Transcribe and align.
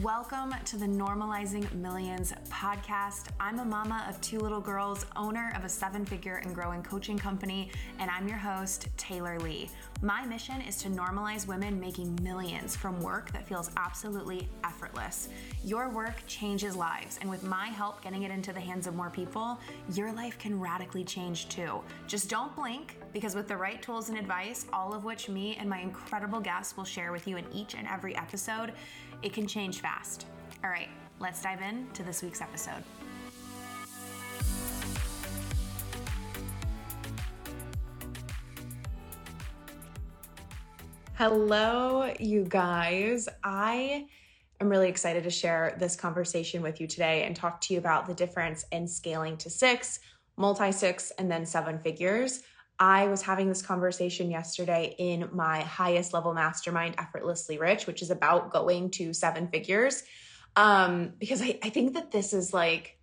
Welcome 0.00 0.54
to 0.64 0.78
the 0.78 0.86
Normalizing 0.86 1.70
Millions 1.74 2.32
podcast. 2.48 3.26
I'm 3.38 3.58
a 3.58 3.64
mama 3.64 4.06
of 4.08 4.18
two 4.22 4.38
little 4.38 4.58
girls, 4.58 5.04
owner 5.16 5.52
of 5.54 5.66
a 5.66 5.68
seven 5.68 6.06
figure 6.06 6.36
and 6.36 6.54
growing 6.54 6.82
coaching 6.82 7.18
company, 7.18 7.70
and 7.98 8.10
I'm 8.10 8.26
your 8.26 8.38
host, 8.38 8.88
Taylor 8.96 9.38
Lee. 9.38 9.68
My 10.00 10.24
mission 10.24 10.62
is 10.62 10.78
to 10.78 10.88
normalize 10.88 11.46
women 11.46 11.78
making 11.78 12.18
millions 12.22 12.74
from 12.74 13.00
work 13.00 13.32
that 13.32 13.46
feels 13.46 13.70
absolutely 13.76 14.48
effortless. 14.64 15.28
Your 15.62 15.90
work 15.90 16.22
changes 16.26 16.74
lives, 16.74 17.18
and 17.20 17.28
with 17.28 17.42
my 17.42 17.66
help 17.66 18.02
getting 18.02 18.22
it 18.22 18.30
into 18.30 18.54
the 18.54 18.60
hands 18.60 18.86
of 18.86 18.94
more 18.94 19.10
people, 19.10 19.60
your 19.92 20.10
life 20.10 20.38
can 20.38 20.58
radically 20.58 21.04
change 21.04 21.50
too. 21.50 21.82
Just 22.06 22.30
don't 22.30 22.56
blink, 22.56 22.96
because 23.12 23.34
with 23.34 23.46
the 23.46 23.56
right 23.58 23.82
tools 23.82 24.08
and 24.08 24.16
advice, 24.16 24.64
all 24.72 24.94
of 24.94 25.04
which 25.04 25.28
me 25.28 25.54
and 25.60 25.68
my 25.68 25.80
incredible 25.80 26.40
guests 26.40 26.78
will 26.78 26.84
share 26.84 27.12
with 27.12 27.28
you 27.28 27.36
in 27.36 27.44
each 27.52 27.74
and 27.74 27.86
every 27.86 28.16
episode, 28.16 28.72
it 29.22 29.32
can 29.32 29.46
change 29.46 29.80
fast. 29.80 30.26
All 30.64 30.70
right, 30.70 30.88
let's 31.20 31.42
dive 31.42 31.60
into 31.62 32.02
this 32.02 32.22
week's 32.22 32.40
episode. 32.40 32.82
Hello, 41.14 42.12
you 42.18 42.44
guys. 42.44 43.28
I 43.44 44.06
am 44.60 44.68
really 44.68 44.88
excited 44.88 45.22
to 45.22 45.30
share 45.30 45.76
this 45.78 45.94
conversation 45.94 46.62
with 46.62 46.80
you 46.80 46.88
today 46.88 47.22
and 47.24 47.36
talk 47.36 47.60
to 47.60 47.74
you 47.74 47.78
about 47.78 48.06
the 48.06 48.14
difference 48.14 48.64
in 48.72 48.88
scaling 48.88 49.36
to 49.36 49.50
six, 49.50 50.00
multi 50.36 50.72
six, 50.72 51.12
and 51.18 51.30
then 51.30 51.46
seven 51.46 51.78
figures. 51.78 52.42
I 52.82 53.06
was 53.06 53.22
having 53.22 53.48
this 53.48 53.62
conversation 53.62 54.28
yesterday 54.28 54.96
in 54.98 55.28
my 55.32 55.60
highest 55.60 56.12
level 56.12 56.34
mastermind, 56.34 56.96
Effortlessly 56.98 57.56
Rich, 57.56 57.86
which 57.86 58.02
is 58.02 58.10
about 58.10 58.50
going 58.50 58.90
to 58.90 59.14
seven 59.14 59.46
figures. 59.46 60.02
Um, 60.56 61.12
because 61.20 61.40
I, 61.40 61.60
I 61.62 61.70
think 61.70 61.94
that 61.94 62.10
this 62.10 62.32
is 62.32 62.52
like 62.52 62.98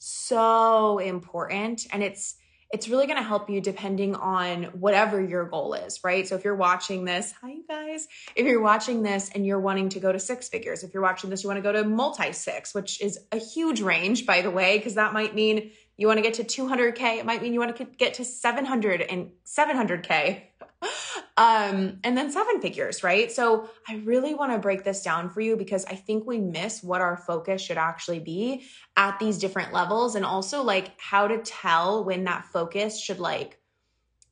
so 0.00 0.98
important 0.98 1.86
and 1.92 2.02
it's 2.02 2.34
it's 2.72 2.88
really 2.88 3.06
going 3.06 3.18
to 3.18 3.24
help 3.24 3.50
you 3.50 3.60
depending 3.60 4.14
on 4.14 4.64
whatever 4.64 5.20
your 5.20 5.44
goal 5.44 5.74
is, 5.74 6.04
right? 6.04 6.26
So 6.28 6.36
if 6.36 6.44
you're 6.44 6.54
watching 6.54 7.04
this, 7.04 7.32
hi 7.40 7.50
you 7.50 7.64
guys. 7.68 8.06
If 8.36 8.46
you're 8.46 8.62
watching 8.62 9.02
this 9.02 9.28
and 9.34 9.44
you're 9.44 9.58
wanting 9.60 9.88
to 9.90 10.00
go 10.00 10.12
to 10.12 10.20
six 10.20 10.48
figures, 10.48 10.84
if 10.84 10.94
you're 10.94 11.02
watching 11.02 11.30
this, 11.30 11.42
you 11.42 11.48
want 11.48 11.58
to 11.58 11.62
go 11.62 11.72
to 11.72 11.84
multi 11.84 12.32
six, 12.32 12.72
which 12.74 13.00
is 13.00 13.18
a 13.32 13.38
huge 13.38 13.80
range, 13.80 14.24
by 14.24 14.42
the 14.42 14.50
way, 14.50 14.76
because 14.78 14.94
that 14.94 15.12
might 15.12 15.34
mean 15.34 15.72
you 16.00 16.06
want 16.06 16.16
to 16.16 16.22
get 16.22 16.32
to 16.34 16.44
200K. 16.44 17.18
It 17.18 17.26
might 17.26 17.42
mean 17.42 17.52
you 17.52 17.60
want 17.60 17.76
to 17.76 17.84
get 17.84 18.14
to 18.14 18.24
700 18.24 19.02
and 19.02 19.30
700K. 19.44 20.42
Um, 21.36 22.00
and 22.04 22.18
then 22.18 22.30
seven 22.30 22.60
figures, 22.60 23.02
right? 23.02 23.32
So 23.32 23.70
I 23.88 23.94
really 24.04 24.34
want 24.34 24.52
to 24.52 24.58
break 24.58 24.84
this 24.84 25.02
down 25.02 25.30
for 25.30 25.40
you 25.40 25.56
because 25.56 25.86
I 25.86 25.94
think 25.94 26.26
we 26.26 26.36
miss 26.36 26.82
what 26.82 27.00
our 27.00 27.16
focus 27.16 27.62
should 27.62 27.78
actually 27.78 28.18
be 28.18 28.64
at 28.94 29.18
these 29.18 29.38
different 29.38 29.72
levels 29.72 30.16
and 30.16 30.24
also 30.24 30.62
like 30.62 30.90
how 31.00 31.28
to 31.28 31.38
tell 31.38 32.04
when 32.04 32.24
that 32.24 32.44
focus 32.44 33.00
should 33.00 33.20
like 33.20 33.58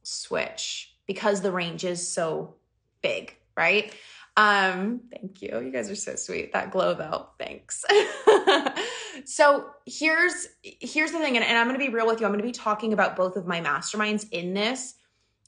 switch 0.03 0.95
because 1.07 1.41
the 1.41 1.53
range 1.53 1.83
is 1.83 2.07
so 2.07 2.57
big, 3.01 3.35
right? 3.57 3.95
Um, 4.39 5.01
thank 5.11 5.43
you. 5.43 5.59
You 5.59 5.73
guys 5.73 5.91
are 5.91 5.97
so 5.97 6.15
sweet. 6.15 6.53
That 6.53 6.71
glow 6.71 6.95
though. 6.95 7.27
Thanks. 7.41 7.85
so 9.25 9.67
here's 9.85 10.47
here's 10.63 11.11
the 11.11 11.19
thing, 11.19 11.37
and, 11.37 11.45
and 11.45 11.59
I'm 11.59 11.67
gonna 11.67 11.79
be 11.79 11.89
real 11.89 12.07
with 12.07 12.21
you. 12.21 12.27
I'm 12.27 12.33
gonna 12.33 12.45
be 12.45 12.53
talking 12.53 12.93
about 12.93 13.17
both 13.17 13.35
of 13.35 13.49
my 13.49 13.61
masterminds 13.61 14.29
in 14.31 14.55
this. 14.55 14.95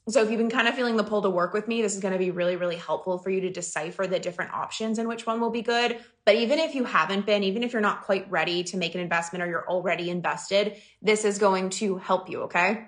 So 0.09 0.21
if 0.21 0.29
you've 0.29 0.39
been 0.39 0.49
kind 0.49 0.67
of 0.67 0.75
feeling 0.75 0.97
the 0.97 1.05
pull 1.05 1.21
to 1.21 1.29
work 1.29 1.53
with 1.53 1.69
me, 1.69 1.81
this 1.81 1.95
is 1.95 2.01
to 2.01 2.17
be 2.17 2.31
really, 2.31 2.57
really 2.57 2.75
helpful 2.75 3.17
for 3.17 3.29
you 3.29 3.39
to 3.41 3.49
decipher 3.49 4.07
the 4.07 4.19
different 4.19 4.51
options 4.51 4.99
and 4.99 5.07
which 5.07 5.25
one 5.25 5.39
will 5.39 5.51
be 5.51 5.61
good. 5.61 5.99
But 6.25 6.35
even 6.35 6.59
if 6.59 6.75
you 6.75 6.83
haven't 6.83 7.25
been, 7.25 7.43
even 7.43 7.63
if 7.63 7.71
you're 7.71 7.83
not 7.83 8.01
quite 8.01 8.29
ready 8.29 8.63
to 8.65 8.77
make 8.77 8.95
an 8.95 8.99
investment 8.99 9.43
or 9.43 9.47
you're 9.47 9.69
already 9.69 10.09
invested, 10.09 10.75
this 11.03 11.23
is 11.23 11.37
going 11.37 11.69
to 11.69 11.97
help 11.97 12.29
you. 12.29 12.41
Okay. 12.41 12.87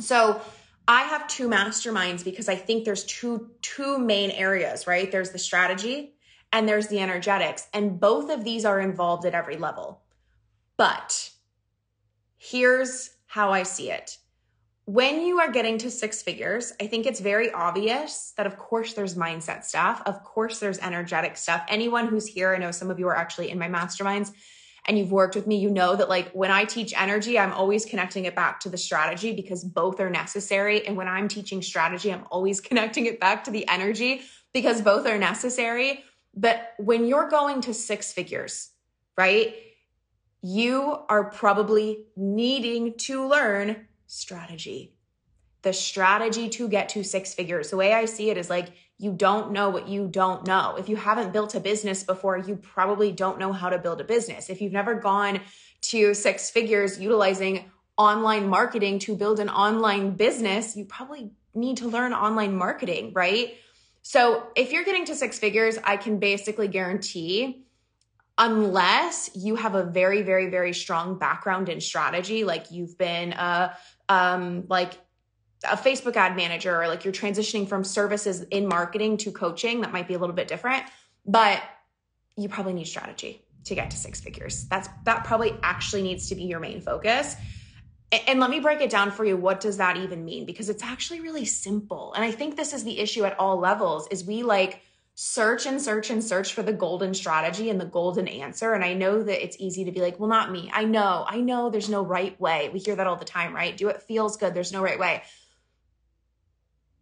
So 0.00 0.40
I 0.90 1.02
have 1.02 1.28
two 1.28 1.48
masterminds 1.48 2.24
because 2.24 2.48
I 2.48 2.56
think 2.56 2.84
there's 2.84 3.04
two 3.04 3.50
two 3.62 3.96
main 3.96 4.32
areas, 4.32 4.88
right? 4.88 5.08
There's 5.08 5.30
the 5.30 5.38
strategy 5.38 6.14
and 6.52 6.68
there's 6.68 6.88
the 6.88 6.98
energetics, 6.98 7.68
and 7.72 8.00
both 8.00 8.28
of 8.28 8.42
these 8.42 8.64
are 8.64 8.80
involved 8.80 9.24
at 9.24 9.32
every 9.32 9.56
level. 9.56 10.02
But 10.76 11.30
here's 12.38 13.10
how 13.26 13.52
I 13.52 13.62
see 13.62 13.92
it. 13.92 14.18
When 14.84 15.22
you 15.22 15.38
are 15.38 15.52
getting 15.52 15.78
to 15.78 15.92
six 15.92 16.22
figures, 16.22 16.72
I 16.80 16.88
think 16.88 17.06
it's 17.06 17.20
very 17.20 17.52
obvious 17.52 18.32
that, 18.36 18.48
of 18.48 18.58
course, 18.58 18.94
there's 18.94 19.14
mindset 19.14 19.62
stuff. 19.62 20.02
Of 20.06 20.24
course, 20.24 20.58
there's 20.58 20.80
energetic 20.80 21.36
stuff. 21.36 21.64
Anyone 21.68 22.08
who's 22.08 22.26
here, 22.26 22.52
I 22.52 22.58
know 22.58 22.72
some 22.72 22.90
of 22.90 22.98
you 22.98 23.06
are 23.06 23.16
actually 23.16 23.50
in 23.50 23.60
my 23.60 23.68
masterminds 23.68 24.32
and 24.86 24.98
you've 24.98 25.12
worked 25.12 25.34
with 25.34 25.46
me, 25.46 25.56
you 25.56 25.70
know 25.70 25.94
that 25.96 26.08
like 26.08 26.30
when 26.32 26.50
I 26.50 26.64
teach 26.64 26.94
energy, 26.96 27.38
I'm 27.38 27.52
always 27.52 27.84
connecting 27.84 28.24
it 28.24 28.34
back 28.34 28.60
to 28.60 28.68
the 28.68 28.78
strategy 28.78 29.32
because 29.32 29.64
both 29.64 30.00
are 30.00 30.10
necessary. 30.10 30.86
And 30.86 30.96
when 30.96 31.08
I'm 31.08 31.28
teaching 31.28 31.62
strategy, 31.62 32.12
I'm 32.12 32.24
always 32.30 32.60
connecting 32.60 33.06
it 33.06 33.20
back 33.20 33.44
to 33.44 33.50
the 33.50 33.68
energy 33.68 34.22
because 34.52 34.80
both 34.80 35.06
are 35.06 35.18
necessary. 35.18 36.04
But 36.34 36.74
when 36.78 37.06
you're 37.06 37.28
going 37.28 37.60
to 37.62 37.74
six 37.74 38.12
figures, 38.12 38.70
right? 39.16 39.54
You 40.42 40.96
are 41.08 41.30
probably 41.30 42.04
needing 42.16 42.94
to 42.98 43.28
learn 43.28 43.86
strategy. 44.06 44.94
The 45.62 45.72
strategy 45.74 46.48
to 46.50 46.68
get 46.68 46.88
to 46.90 47.04
six 47.04 47.34
figures. 47.34 47.70
The 47.70 47.76
way 47.76 47.92
I 47.92 48.06
see 48.06 48.30
it 48.30 48.38
is 48.38 48.48
like 48.48 48.68
you 49.00 49.12
don't 49.12 49.52
know 49.52 49.70
what 49.70 49.88
you 49.88 50.06
don't 50.06 50.46
know. 50.46 50.76
If 50.78 50.90
you 50.90 50.96
haven't 50.96 51.32
built 51.32 51.54
a 51.54 51.60
business 51.60 52.04
before, 52.04 52.36
you 52.36 52.56
probably 52.56 53.12
don't 53.12 53.38
know 53.38 53.50
how 53.50 53.70
to 53.70 53.78
build 53.78 54.00
a 54.00 54.04
business. 54.04 54.50
If 54.50 54.60
you've 54.60 54.74
never 54.74 54.94
gone 54.94 55.40
to 55.82 56.12
six 56.12 56.50
figures 56.50 57.00
utilizing 57.00 57.70
online 57.96 58.46
marketing 58.48 58.98
to 59.00 59.16
build 59.16 59.40
an 59.40 59.48
online 59.48 60.12
business, 60.12 60.76
you 60.76 60.84
probably 60.84 61.30
need 61.54 61.78
to 61.78 61.88
learn 61.88 62.12
online 62.12 62.54
marketing, 62.56 63.12
right? 63.14 63.54
So 64.02 64.48
if 64.54 64.70
you're 64.70 64.84
getting 64.84 65.06
to 65.06 65.14
six 65.14 65.38
figures, 65.38 65.78
I 65.82 65.96
can 65.96 66.18
basically 66.18 66.68
guarantee 66.68 67.64
unless 68.36 69.30
you 69.34 69.54
have 69.54 69.74
a 69.74 69.84
very 69.84 70.22
very 70.22 70.48
very 70.48 70.72
strong 70.72 71.18
background 71.18 71.68
in 71.68 71.78
strategy 71.78 72.42
like 72.42 72.70
you've 72.70 72.96
been 72.96 73.32
a 73.32 73.76
um 74.08 74.64
like 74.68 74.92
a 75.64 75.76
Facebook 75.76 76.16
ad 76.16 76.36
manager 76.36 76.80
or 76.80 76.88
like 76.88 77.04
you're 77.04 77.12
transitioning 77.12 77.68
from 77.68 77.84
services 77.84 78.42
in 78.50 78.66
marketing 78.66 79.16
to 79.18 79.30
coaching, 79.30 79.82
that 79.82 79.92
might 79.92 80.08
be 80.08 80.14
a 80.14 80.18
little 80.18 80.34
bit 80.34 80.48
different, 80.48 80.84
but 81.26 81.62
you 82.36 82.48
probably 82.48 82.72
need 82.72 82.86
strategy 82.86 83.44
to 83.64 83.74
get 83.74 83.90
to 83.90 83.96
six 83.96 84.20
figures. 84.20 84.64
That's 84.68 84.88
that 85.04 85.24
probably 85.24 85.54
actually 85.62 86.02
needs 86.02 86.28
to 86.30 86.34
be 86.34 86.44
your 86.44 86.60
main 86.60 86.80
focus. 86.80 87.36
And, 88.26 88.40
let 88.40 88.50
me 88.50 88.58
break 88.58 88.80
it 88.80 88.90
down 88.90 89.12
for 89.12 89.24
you. 89.24 89.36
What 89.36 89.60
does 89.60 89.76
that 89.76 89.96
even 89.96 90.24
mean? 90.24 90.44
Because 90.44 90.68
it's 90.68 90.82
actually 90.82 91.20
really 91.20 91.44
simple. 91.44 92.12
And 92.14 92.24
I 92.24 92.32
think 92.32 92.56
this 92.56 92.72
is 92.72 92.82
the 92.82 92.98
issue 92.98 93.24
at 93.24 93.38
all 93.38 93.60
levels 93.60 94.08
is 94.10 94.24
we 94.24 94.42
like 94.42 94.80
search 95.14 95.64
and 95.64 95.80
search 95.80 96.10
and 96.10 96.24
search 96.24 96.52
for 96.52 96.62
the 96.62 96.72
golden 96.72 97.14
strategy 97.14 97.70
and 97.70 97.80
the 97.80 97.84
golden 97.84 98.26
answer. 98.26 98.72
And 98.72 98.82
I 98.82 98.94
know 98.94 99.22
that 99.22 99.44
it's 99.44 99.56
easy 99.60 99.84
to 99.84 99.92
be 99.92 100.00
like, 100.00 100.18
well, 100.18 100.28
not 100.28 100.50
me. 100.50 100.68
I 100.72 100.84
know, 100.84 101.24
I 101.28 101.40
know 101.40 101.70
there's 101.70 101.88
no 101.88 102.02
right 102.02 102.40
way. 102.40 102.68
We 102.72 102.80
hear 102.80 102.96
that 102.96 103.06
all 103.06 103.14
the 103.14 103.24
time, 103.24 103.54
right? 103.54 103.76
Do 103.76 103.88
it 103.88 104.02
feels 104.02 104.36
good. 104.36 104.54
There's 104.54 104.72
no 104.72 104.82
right 104.82 104.98
way 104.98 105.22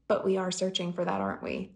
but 0.08 0.24
we 0.24 0.38
are 0.38 0.50
searching 0.50 0.92
for 0.92 1.04
that, 1.04 1.20
aren't 1.20 1.42
we? 1.42 1.72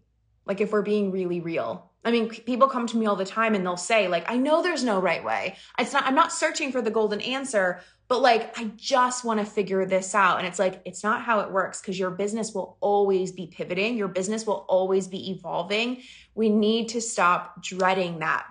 Like 0.47 0.61
if 0.61 0.73
we're 0.73 0.83
being 0.83 1.13
really 1.13 1.41
real. 1.41 1.91
I 2.05 2.11
mean, 2.11 2.31
people 2.31 2.67
come 2.67 2.89
to 2.89 2.97
me 2.97 3.07
all 3.07 3.15
the 3.15 3.25
time 3.25 3.55
and 3.55 3.65
they'll 3.65 3.77
say 3.77 4.09
like, 4.09 4.29
I 4.29 4.37
know 4.37 4.61
there's 4.61 4.83
no 4.83 5.01
right 5.01 5.23
way. 5.23 5.57
It's 5.79 5.93
not, 5.93 6.05
I'm 6.05 6.17
not 6.17 6.33
searching 6.33 6.73
for 6.73 6.83
the 6.83 6.91
golden 6.91 7.21
answer, 7.21 7.81
but 8.09 8.21
like, 8.21 8.59
I 8.59 8.73
just 8.77 9.25
want 9.25 9.39
to 9.39 9.47
figure 9.47 9.87
this 9.87 10.13
out. 10.15 10.39
And 10.39 10.47
it's 10.47 10.59
like, 10.59 10.83
it's 10.85 11.05
not 11.05 11.23
how 11.23 11.41
it 11.41 11.53
works 11.53 11.81
because 11.81 11.97
your 11.97 12.11
business 12.11 12.53
will 12.53 12.77
always 12.81 13.31
be 13.31 13.47
pivoting. 13.47 13.97
Your 13.97 14.09
business 14.09 14.47
will 14.47 14.67
always 14.69 15.07
be 15.07 15.31
evolving. 15.31 16.03
We 16.35 16.49
need 16.49 16.89
to 16.89 17.01
stop 17.01 17.63
dreading 17.63 18.19
that. 18.19 18.47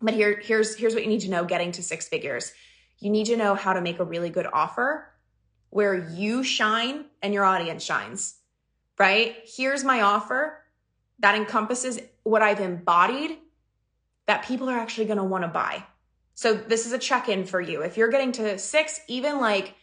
But 0.00 0.14
here, 0.14 0.38
here's, 0.40 0.76
here's 0.76 0.94
what 0.94 1.02
you 1.02 1.08
need 1.08 1.22
to 1.22 1.30
know 1.30 1.44
getting 1.44 1.72
to 1.72 1.82
six 1.82 2.06
figures. 2.06 2.52
You 3.00 3.10
need 3.10 3.26
to 3.26 3.36
know 3.36 3.56
how 3.56 3.72
to 3.72 3.80
make 3.80 3.98
a 3.98 4.04
really 4.04 4.30
good 4.30 4.46
offer 4.52 5.12
where 5.70 6.08
you 6.10 6.44
shine 6.44 7.06
and 7.22 7.34
your 7.34 7.44
audience 7.44 7.82
shines 7.82 8.37
right? 8.98 9.36
Here's 9.44 9.84
my 9.84 10.02
offer 10.02 10.64
that 11.20 11.34
encompasses 11.34 12.00
what 12.22 12.42
I've 12.42 12.60
embodied 12.60 13.38
that 14.26 14.44
people 14.44 14.68
are 14.68 14.78
actually 14.78 15.06
going 15.06 15.18
to 15.18 15.24
want 15.24 15.44
to 15.44 15.48
buy. 15.48 15.84
So 16.34 16.54
this 16.54 16.86
is 16.86 16.92
a 16.92 16.98
check 16.98 17.28
in 17.28 17.44
for 17.44 17.60
you. 17.60 17.82
If 17.82 17.96
you're 17.96 18.10
getting 18.10 18.32
to 18.32 18.58
six, 18.58 19.00
even 19.08 19.40
like 19.40 19.74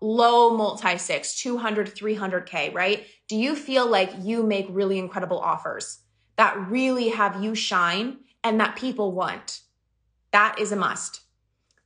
low 0.00 0.56
multi 0.56 0.98
six, 0.98 1.40
200, 1.40 1.94
300K, 1.94 2.74
right? 2.74 3.06
Do 3.28 3.36
you 3.36 3.56
feel 3.56 3.86
like 3.86 4.12
you 4.20 4.42
make 4.42 4.66
really 4.68 4.98
incredible 4.98 5.38
offers 5.38 6.00
that 6.36 6.68
really 6.68 7.08
have 7.08 7.42
you 7.42 7.54
shine 7.54 8.18
and 8.44 8.60
that 8.60 8.76
people 8.76 9.12
want? 9.12 9.60
That 10.32 10.58
is 10.60 10.72
a 10.72 10.76
must. 10.76 11.22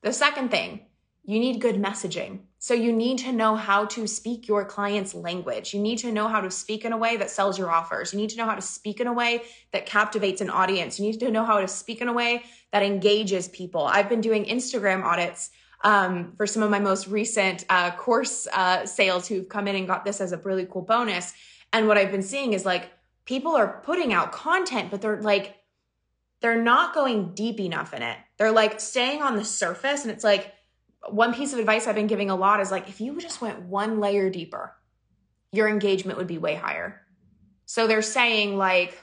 The 0.01 0.13
second 0.13 0.51
thing, 0.51 0.85
you 1.23 1.39
need 1.39 1.61
good 1.61 1.75
messaging, 1.75 2.41
So 2.61 2.73
you 2.73 2.91
need 2.91 3.19
to 3.19 3.31
know 3.31 3.55
how 3.55 3.85
to 3.85 4.05
speak 4.05 4.49
your 4.49 4.65
client's 4.65 5.15
language. 5.15 5.73
You 5.73 5.79
need 5.79 5.97
to 5.99 6.11
know 6.11 6.27
how 6.27 6.41
to 6.41 6.51
speak 6.51 6.83
in 6.83 6.91
a 6.91 6.97
way 6.97 7.15
that 7.15 7.29
sells 7.29 7.57
your 7.57 7.71
offers. 7.71 8.13
You 8.13 8.19
need 8.19 8.31
to 8.31 8.37
know 8.37 8.45
how 8.45 8.55
to 8.55 8.61
speak 8.61 8.99
in 8.99 9.07
a 9.07 9.13
way 9.13 9.43
that 9.71 9.85
captivates 9.85 10.41
an 10.41 10.49
audience. 10.49 10.99
You 10.99 11.05
need 11.05 11.21
to 11.21 11.31
know 11.31 11.45
how 11.45 11.61
to 11.61 11.69
speak 11.69 12.01
in 12.01 12.09
a 12.09 12.13
way 12.13 12.43
that 12.73 12.83
engages 12.83 13.47
people. 13.47 13.85
I've 13.85 14.09
been 14.09 14.19
doing 14.19 14.43
Instagram 14.43 15.05
audits 15.05 15.51
um, 15.85 16.33
for 16.35 16.45
some 16.45 16.61
of 16.61 16.69
my 16.69 16.79
most 16.79 17.07
recent 17.07 17.63
uh, 17.69 17.91
course 17.91 18.45
uh, 18.51 18.85
sales 18.85 19.25
who've 19.25 19.47
come 19.47 19.69
in 19.69 19.77
and 19.77 19.87
got 19.87 20.03
this 20.03 20.19
as 20.19 20.33
a 20.33 20.37
really 20.37 20.65
cool 20.69 20.81
bonus. 20.81 21.33
And 21.71 21.87
what 21.87 21.97
I've 21.97 22.11
been 22.11 22.21
seeing 22.21 22.51
is 22.51 22.65
like 22.65 22.91
people 23.23 23.55
are 23.55 23.81
putting 23.85 24.11
out 24.11 24.33
content, 24.33 24.91
but 24.91 25.01
they're 25.01 25.21
like, 25.21 25.55
they're 26.41 26.61
not 26.61 26.93
going 26.93 27.33
deep 27.35 27.61
enough 27.61 27.93
in 27.93 28.01
it. 28.01 28.17
They're 28.37 28.51
like 28.51 28.81
staying 28.81 29.21
on 29.21 29.37
the 29.37 29.45
surface. 29.45 30.03
And 30.03 30.11
it's 30.11 30.25
like, 30.25 30.53
one 31.07 31.33
piece 31.33 31.53
of 31.53 31.59
advice 31.59 31.87
I've 31.87 31.95
been 31.95 32.07
giving 32.07 32.29
a 32.29 32.35
lot 32.35 32.59
is 32.59 32.71
like, 32.71 32.89
if 32.89 32.99
you 32.99 33.19
just 33.19 33.41
went 33.41 33.61
one 33.61 33.99
layer 33.99 34.29
deeper, 34.29 34.75
your 35.51 35.67
engagement 35.67 36.17
would 36.17 36.27
be 36.27 36.37
way 36.37 36.55
higher. 36.55 37.01
So 37.65 37.87
they're 37.87 38.01
saying, 38.01 38.57
like, 38.57 38.97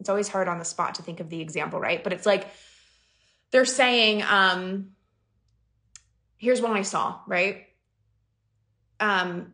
it's 0.00 0.08
always 0.08 0.28
hard 0.28 0.48
on 0.48 0.58
the 0.58 0.64
spot 0.64 0.96
to 0.96 1.02
think 1.02 1.20
of 1.20 1.28
the 1.28 1.40
example, 1.40 1.78
right? 1.78 2.02
But 2.02 2.12
it's 2.12 2.26
like, 2.26 2.46
they're 3.50 3.64
saying, 3.64 4.22
um, 4.22 4.92
here's 6.38 6.62
one 6.62 6.72
I 6.72 6.82
saw, 6.82 7.20
right? 7.26 7.66
Um, 8.98 9.52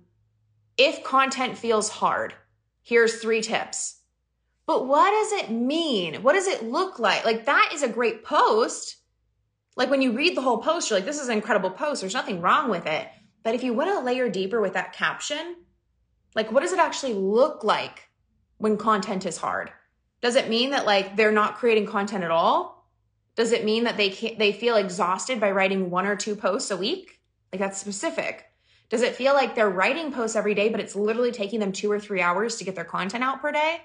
if 0.76 1.02
content 1.02 1.58
feels 1.58 1.88
hard, 1.88 2.34
here's 2.82 3.20
three 3.20 3.42
tips. 3.42 3.96
But 4.66 4.86
what 4.86 5.10
does 5.10 5.44
it 5.44 5.50
mean? 5.50 6.22
What 6.22 6.34
does 6.34 6.46
it 6.46 6.62
look 6.62 6.98
like? 6.98 7.24
Like, 7.24 7.46
that 7.46 7.70
is 7.74 7.82
a 7.82 7.88
great 7.88 8.22
post. 8.22 8.96
Like, 9.78 9.88
when 9.88 10.02
you 10.02 10.12
read 10.12 10.36
the 10.36 10.42
whole 10.42 10.58
post, 10.58 10.90
you're 10.90 10.98
like, 10.98 11.06
this 11.06 11.20
is 11.20 11.28
an 11.28 11.36
incredible 11.36 11.70
post. 11.70 12.02
There's 12.02 12.12
nothing 12.12 12.42
wrong 12.42 12.68
with 12.68 12.84
it. 12.84 13.08
But 13.42 13.54
if 13.54 13.62
you 13.62 13.72
went 13.72 13.90
a 13.90 14.00
layer 14.00 14.28
deeper 14.28 14.60
with 14.60 14.74
that 14.74 14.92
caption, 14.92 15.56
like, 16.34 16.52
what 16.52 16.60
does 16.60 16.72
it 16.72 16.78
actually 16.78 17.14
look 17.14 17.64
like 17.64 18.10
when 18.58 18.76
content 18.76 19.24
is 19.24 19.38
hard? 19.38 19.70
Does 20.20 20.34
it 20.34 20.48
mean 20.48 20.70
that 20.70 20.84
like 20.84 21.16
they're 21.16 21.32
not 21.32 21.56
creating 21.56 21.86
content 21.86 22.24
at 22.24 22.30
all? 22.30 22.88
Does 23.36 23.52
it 23.52 23.64
mean 23.64 23.84
that 23.84 23.96
they 23.96 24.10
can't, 24.10 24.38
they 24.38 24.52
feel 24.52 24.74
exhausted 24.74 25.38
by 25.38 25.52
writing 25.52 25.90
one 25.90 26.06
or 26.06 26.16
two 26.16 26.34
posts 26.34 26.72
a 26.72 26.76
week? 26.76 27.20
Like 27.52 27.60
that's 27.60 27.78
specific. 27.78 28.44
Does 28.88 29.02
it 29.02 29.14
feel 29.14 29.34
like 29.34 29.54
they're 29.54 29.70
writing 29.70 30.12
posts 30.12 30.34
every 30.34 30.54
day, 30.54 30.70
but 30.70 30.80
it's 30.80 30.96
literally 30.96 31.30
taking 31.30 31.60
them 31.60 31.70
two 31.70 31.90
or 31.90 32.00
three 32.00 32.20
hours 32.20 32.56
to 32.56 32.64
get 32.64 32.74
their 32.74 32.84
content 32.84 33.22
out 33.22 33.40
per 33.40 33.52
day? 33.52 33.82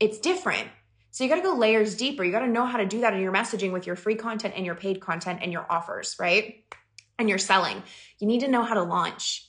It's 0.00 0.18
different. 0.18 0.68
So 1.10 1.24
you 1.24 1.30
got 1.30 1.36
to 1.36 1.42
go 1.42 1.54
layers 1.54 1.96
deeper. 1.96 2.24
You 2.24 2.32
got 2.32 2.40
to 2.40 2.48
know 2.48 2.66
how 2.66 2.78
to 2.78 2.86
do 2.86 3.00
that 3.00 3.14
in 3.14 3.20
your 3.20 3.32
messaging 3.32 3.72
with 3.72 3.86
your 3.86 3.96
free 3.96 4.14
content 4.14 4.54
and 4.56 4.64
your 4.64 4.74
paid 4.74 5.00
content 5.00 5.40
and 5.42 5.52
your 5.52 5.66
offers, 5.70 6.16
right? 6.18 6.64
And 7.18 7.28
your 7.28 7.38
selling. 7.38 7.82
You 8.18 8.26
need 8.26 8.40
to 8.40 8.48
know 8.48 8.62
how 8.62 8.74
to 8.74 8.82
launch. 8.82 9.48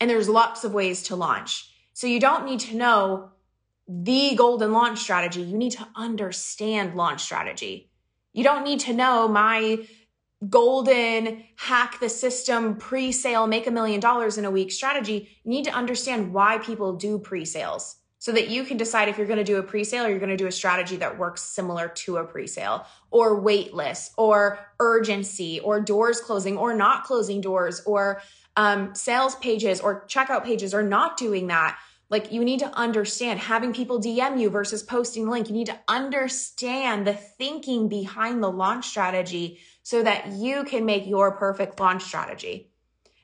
And 0.00 0.10
there's 0.10 0.28
lots 0.28 0.64
of 0.64 0.74
ways 0.74 1.04
to 1.04 1.16
launch. 1.16 1.70
So 1.92 2.06
you 2.06 2.20
don't 2.20 2.44
need 2.44 2.60
to 2.60 2.76
know 2.76 3.30
the 3.88 4.34
golden 4.34 4.72
launch 4.72 4.98
strategy. 4.98 5.42
You 5.42 5.56
need 5.56 5.72
to 5.72 5.86
understand 5.96 6.94
launch 6.94 7.22
strategy. 7.22 7.90
You 8.32 8.44
don't 8.44 8.64
need 8.64 8.80
to 8.80 8.92
know 8.92 9.28
my 9.28 9.86
golden 10.48 11.44
hack 11.56 12.00
the 12.00 12.08
system 12.08 12.76
pre 12.76 13.12
sale, 13.12 13.46
make 13.46 13.66
a 13.66 13.70
million 13.70 14.00
dollars 14.00 14.38
in 14.38 14.44
a 14.44 14.50
week 14.50 14.72
strategy. 14.72 15.28
You 15.44 15.50
need 15.50 15.64
to 15.64 15.72
understand 15.72 16.32
why 16.32 16.58
people 16.58 16.96
do 16.96 17.18
pre 17.18 17.44
sales 17.44 17.96
so 18.20 18.30
that 18.32 18.48
you 18.48 18.62
can 18.62 18.76
decide 18.76 19.08
if 19.08 19.18
you're 19.18 19.26
going 19.26 19.38
to 19.38 19.44
do 19.44 19.58
a 19.58 19.62
pre 19.62 19.82
sale 19.82 20.04
or 20.04 20.08
you're 20.08 20.20
going 20.20 20.30
to 20.30 20.36
do 20.36 20.46
a 20.46 20.52
strategy 20.52 20.96
that 20.96 21.18
works 21.18 21.42
similar 21.42 21.88
to 21.88 22.18
a 22.18 22.24
pre 22.24 22.46
sale 22.46 22.86
or 23.10 23.40
wait 23.40 23.74
list 23.74 24.12
or 24.16 24.60
urgency 24.78 25.58
or 25.60 25.80
doors 25.80 26.20
closing 26.20 26.56
or 26.56 26.72
not 26.72 27.02
closing 27.02 27.40
doors 27.40 27.82
or 27.84 28.22
um, 28.56 28.94
sales 28.94 29.34
pages 29.36 29.80
or 29.80 30.06
checkout 30.06 30.44
pages 30.44 30.72
or 30.72 30.82
not 30.82 31.16
doing 31.16 31.48
that 31.48 31.76
like 32.10 32.32
you 32.32 32.44
need 32.44 32.58
to 32.58 32.76
understand 32.76 33.38
having 33.38 33.72
people 33.72 34.00
DM 34.00 34.38
you 34.38 34.50
versus 34.50 34.82
posting 34.82 35.24
the 35.24 35.30
link. 35.30 35.48
You 35.48 35.54
need 35.54 35.68
to 35.68 35.78
understand 35.88 37.06
the 37.06 37.14
thinking 37.14 37.88
behind 37.88 38.42
the 38.42 38.50
launch 38.50 38.86
strategy 38.86 39.60
so 39.84 40.02
that 40.02 40.32
you 40.32 40.64
can 40.64 40.84
make 40.84 41.06
your 41.06 41.30
perfect 41.36 41.78
launch 41.78 42.02
strategy. 42.02 42.72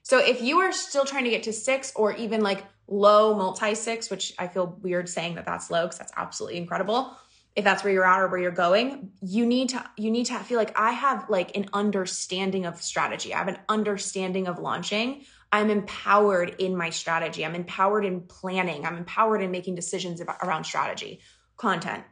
So 0.05 0.19
if 0.19 0.41
you 0.41 0.61
are 0.61 0.73
still 0.73 1.05
trying 1.05 1.25
to 1.25 1.31
get 1.31 1.43
to 1.43 1.53
six 1.53 1.93
or 1.97 2.15
even 2.15 2.43
like 2.43 2.63
low 2.89 3.35
multi 3.35 3.75
six, 3.75 4.11
which 4.11 4.35
I 4.39 4.49
feel 4.49 4.79
weird 4.83 5.09
saying 5.09 5.35
that 5.37 5.47
that's 5.47 5.71
low 5.71 5.85
because 5.85 5.99
that's 5.99 6.13
absolutely 6.17 6.59
incredible. 6.59 7.17
If 7.55 7.65
that's 7.65 7.83
where 7.83 7.93
you're 7.93 8.05
at 8.05 8.21
or 8.21 8.29
where 8.29 8.39
you're 8.39 8.51
going, 8.51 9.13
you 9.23 9.47
need 9.47 9.71
to 9.71 9.85
you 9.97 10.11
need 10.11 10.27
to 10.27 10.39
feel 10.41 10.59
like 10.59 10.79
I 10.79 10.93
have 10.93 11.31
like 11.31 11.57
an 11.57 11.67
understanding 11.73 12.67
of 12.67 12.81
strategy. 12.83 13.33
I 13.33 13.39
have 13.39 13.49
an 13.49 13.59
understanding 13.69 14.47
of 14.47 14.59
launching. 14.59 15.25
I'm 15.53 15.71
empowered 15.71 16.57
in 16.59 16.77
my 16.77 16.91
strategy. 16.91 17.45
I'm 17.45 17.55
empowered 17.55 18.05
in 18.05 18.23
planning. 18.23 18.85
I'm 18.85 18.97
empowered 18.97 19.43
in 19.43 19.51
making 19.51 19.75
decisions 19.75 20.21
about, 20.21 20.37
around 20.43 20.65
strategy. 20.65 21.21
Content. 21.57 22.05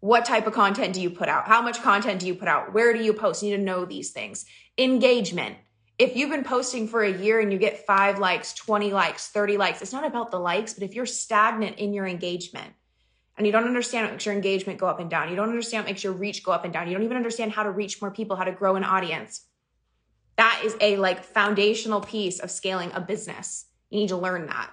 What 0.00 0.24
type 0.24 0.46
of 0.46 0.52
content 0.52 0.94
do 0.94 1.02
you 1.02 1.10
put 1.10 1.28
out? 1.28 1.48
How 1.48 1.60
much 1.60 1.82
content 1.82 2.20
do 2.20 2.26
you 2.26 2.34
put 2.34 2.48
out? 2.48 2.72
Where 2.72 2.92
do 2.92 3.02
you 3.02 3.12
post? 3.12 3.42
You 3.42 3.50
need 3.50 3.56
to 3.56 3.62
know 3.62 3.84
these 3.84 4.12
things. 4.12 4.46
Engagement. 4.78 5.56
If 5.98 6.16
you've 6.16 6.30
been 6.30 6.44
posting 6.44 6.86
for 6.86 7.02
a 7.02 7.12
year 7.12 7.40
and 7.40 7.52
you 7.52 7.58
get 7.58 7.84
five 7.84 8.18
likes, 8.18 8.54
20 8.54 8.92
likes, 8.92 9.28
30 9.28 9.56
likes, 9.56 9.82
it's 9.82 9.92
not 9.92 10.06
about 10.06 10.30
the 10.30 10.38
likes, 10.38 10.74
but 10.74 10.84
if 10.84 10.94
you're 10.94 11.06
stagnant 11.06 11.78
in 11.78 11.92
your 11.92 12.06
engagement 12.06 12.72
and 13.36 13.46
you 13.46 13.52
don't 13.52 13.64
understand 13.64 14.06
what 14.06 14.12
makes 14.12 14.26
your 14.26 14.34
engagement 14.34 14.78
go 14.78 14.86
up 14.86 15.00
and 15.00 15.10
down, 15.10 15.28
you 15.28 15.36
don't 15.36 15.48
understand 15.48 15.84
what 15.84 15.90
makes 15.90 16.04
your 16.04 16.12
reach 16.12 16.44
go 16.44 16.52
up 16.52 16.64
and 16.64 16.72
down, 16.72 16.86
you 16.86 16.94
don't 16.94 17.02
even 17.02 17.16
understand 17.16 17.50
how 17.50 17.64
to 17.64 17.70
reach 17.70 18.00
more 18.00 18.12
people, 18.12 18.36
how 18.36 18.44
to 18.44 18.52
grow 18.52 18.76
an 18.76 18.84
audience, 18.84 19.42
that 20.36 20.62
is 20.64 20.76
a 20.80 20.96
like 20.96 21.24
foundational 21.24 22.00
piece 22.00 22.38
of 22.38 22.50
scaling 22.50 22.92
a 22.94 23.00
business. 23.00 23.66
You 23.90 23.98
need 23.98 24.10
to 24.10 24.16
learn 24.16 24.46
that. 24.46 24.70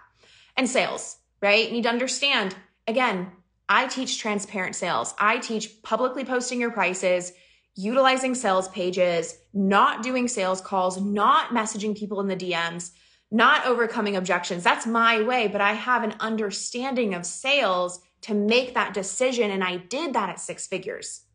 And 0.55 0.69
sales, 0.69 1.17
right? 1.41 1.67
You 1.67 1.73
need 1.73 1.83
to 1.83 1.89
understand 1.89 2.55
again, 2.87 3.31
I 3.67 3.87
teach 3.87 4.19
transparent 4.19 4.75
sales. 4.75 5.15
I 5.17 5.39
teach 5.39 5.81
publicly 5.81 6.23
posting 6.23 6.61
your 6.61 6.71
prices, 6.71 7.33
utilizing 7.75 8.35
sales 8.35 8.67
pages, 8.69 9.37
not 9.53 10.01
doing 10.01 10.27
sales 10.27 10.61
calls, 10.61 10.99
not 10.99 11.49
messaging 11.49 11.97
people 11.97 12.21
in 12.21 12.27
the 12.27 12.35
DMs, 12.35 12.91
not 13.31 13.65
overcoming 13.65 14.15
objections. 14.15 14.63
That's 14.63 14.87
my 14.87 15.21
way, 15.21 15.47
but 15.47 15.61
I 15.61 15.73
have 15.73 16.03
an 16.03 16.15
understanding 16.19 17.13
of 17.13 17.25
sales 17.25 18.01
to 18.21 18.33
make 18.33 18.73
that 18.73 18.93
decision. 18.93 19.51
And 19.51 19.63
I 19.63 19.77
did 19.77 20.13
that 20.13 20.29
at 20.29 20.39
six 20.39 20.67
figures 20.67 21.25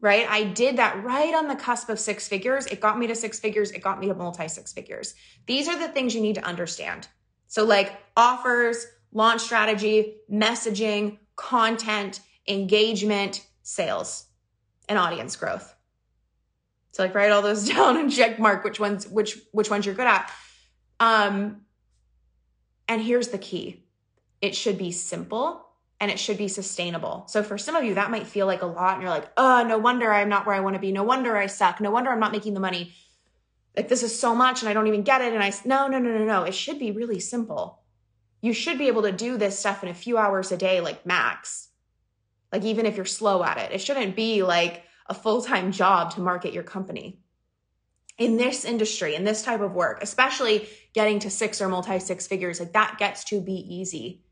right? 0.00 0.28
I 0.28 0.44
did 0.44 0.76
that 0.76 1.02
right 1.02 1.34
on 1.34 1.48
the 1.48 1.56
cusp 1.56 1.88
of 1.88 1.98
six 1.98 2.28
figures. 2.28 2.66
It 2.66 2.80
got 2.80 2.98
me 2.98 3.06
to 3.08 3.14
six 3.14 3.38
figures. 3.40 3.70
It 3.70 3.82
got 3.82 4.00
me 4.00 4.06
to 4.08 4.14
multi 4.14 4.48
six 4.48 4.72
figures. 4.72 5.14
These 5.46 5.68
are 5.68 5.78
the 5.78 5.88
things 5.88 6.14
you 6.14 6.20
need 6.20 6.36
to 6.36 6.44
understand. 6.44 7.08
So, 7.48 7.64
like 7.64 7.96
offers, 8.16 8.86
launch 9.12 9.40
strategy, 9.40 10.16
messaging, 10.30 11.18
content, 11.36 12.20
engagement, 12.46 13.46
sales, 13.62 14.26
and 14.88 14.98
audience 14.98 15.36
growth. 15.36 15.74
So, 16.92 17.02
like, 17.02 17.14
write 17.14 17.30
all 17.30 17.42
those 17.42 17.68
down 17.68 17.96
and 17.96 18.12
check 18.12 18.38
mark 18.38 18.64
which 18.64 18.80
ones 18.80 19.06
which 19.08 19.38
which 19.52 19.70
ones 19.70 19.86
you're 19.86 19.94
good 19.94 20.06
at. 20.06 20.30
Um, 21.00 21.62
and 22.88 23.00
here's 23.00 23.28
the 23.28 23.38
key: 23.38 23.84
it 24.40 24.54
should 24.54 24.78
be 24.78 24.92
simple 24.92 25.68
and 26.00 26.10
it 26.10 26.18
should 26.18 26.38
be 26.38 26.48
sustainable. 26.48 27.24
So 27.26 27.42
for 27.42 27.58
some 27.58 27.74
of 27.74 27.84
you, 27.84 27.94
that 27.94 28.10
might 28.10 28.26
feel 28.26 28.46
like 28.46 28.62
a 28.62 28.66
lot. 28.66 28.94
And 28.94 29.02
you're 29.02 29.10
like, 29.10 29.30
oh, 29.36 29.64
no 29.66 29.78
wonder 29.78 30.12
I'm 30.12 30.28
not 30.28 30.46
where 30.46 30.54
I 30.54 30.60
want 30.60 30.74
to 30.74 30.80
be. 30.80 30.92
No 30.92 31.02
wonder 31.02 31.36
I 31.36 31.46
suck. 31.46 31.80
No 31.80 31.90
wonder 31.90 32.10
I'm 32.10 32.20
not 32.20 32.32
making 32.32 32.54
the 32.54 32.60
money. 32.60 32.94
Like 33.76 33.88
this 33.88 34.02
is 34.02 34.18
so 34.18 34.34
much 34.34 34.62
and 34.62 34.68
I 34.68 34.74
don't 34.74 34.86
even 34.86 35.02
get 35.02 35.20
it. 35.20 35.32
And 35.32 35.42
I, 35.42 35.52
no, 35.64 35.88
no, 35.88 35.98
no, 35.98 36.16
no, 36.16 36.24
no. 36.24 36.42
It 36.44 36.54
should 36.54 36.78
be 36.78 36.92
really 36.92 37.20
simple. 37.20 37.82
You 38.40 38.52
should 38.52 38.78
be 38.78 38.86
able 38.86 39.02
to 39.02 39.12
do 39.12 39.36
this 39.36 39.58
stuff 39.58 39.82
in 39.82 39.88
a 39.88 39.94
few 39.94 40.18
hours 40.18 40.52
a 40.52 40.56
day, 40.56 40.80
like 40.80 41.04
max. 41.04 41.67
Like 42.52 42.64
even 42.64 42.86
if 42.86 42.96
you're 42.96 43.06
slow 43.06 43.44
at 43.44 43.58
it, 43.58 43.72
it 43.72 43.80
shouldn't 43.80 44.16
be 44.16 44.42
like 44.42 44.82
a 45.06 45.14
full 45.14 45.42
time 45.42 45.72
job 45.72 46.14
to 46.14 46.20
market 46.20 46.52
your 46.52 46.62
company. 46.62 47.20
In 48.16 48.36
this 48.36 48.64
industry, 48.64 49.14
in 49.14 49.24
this 49.24 49.42
type 49.42 49.60
of 49.60 49.72
work, 49.72 50.02
especially 50.02 50.68
getting 50.92 51.20
to 51.20 51.30
six 51.30 51.60
or 51.60 51.68
multi 51.68 51.98
six 52.00 52.26
figures, 52.26 52.58
like 52.58 52.72
that 52.72 52.96
gets 52.98 53.24
to 53.24 53.40
be 53.40 53.54
easy 53.54 54.22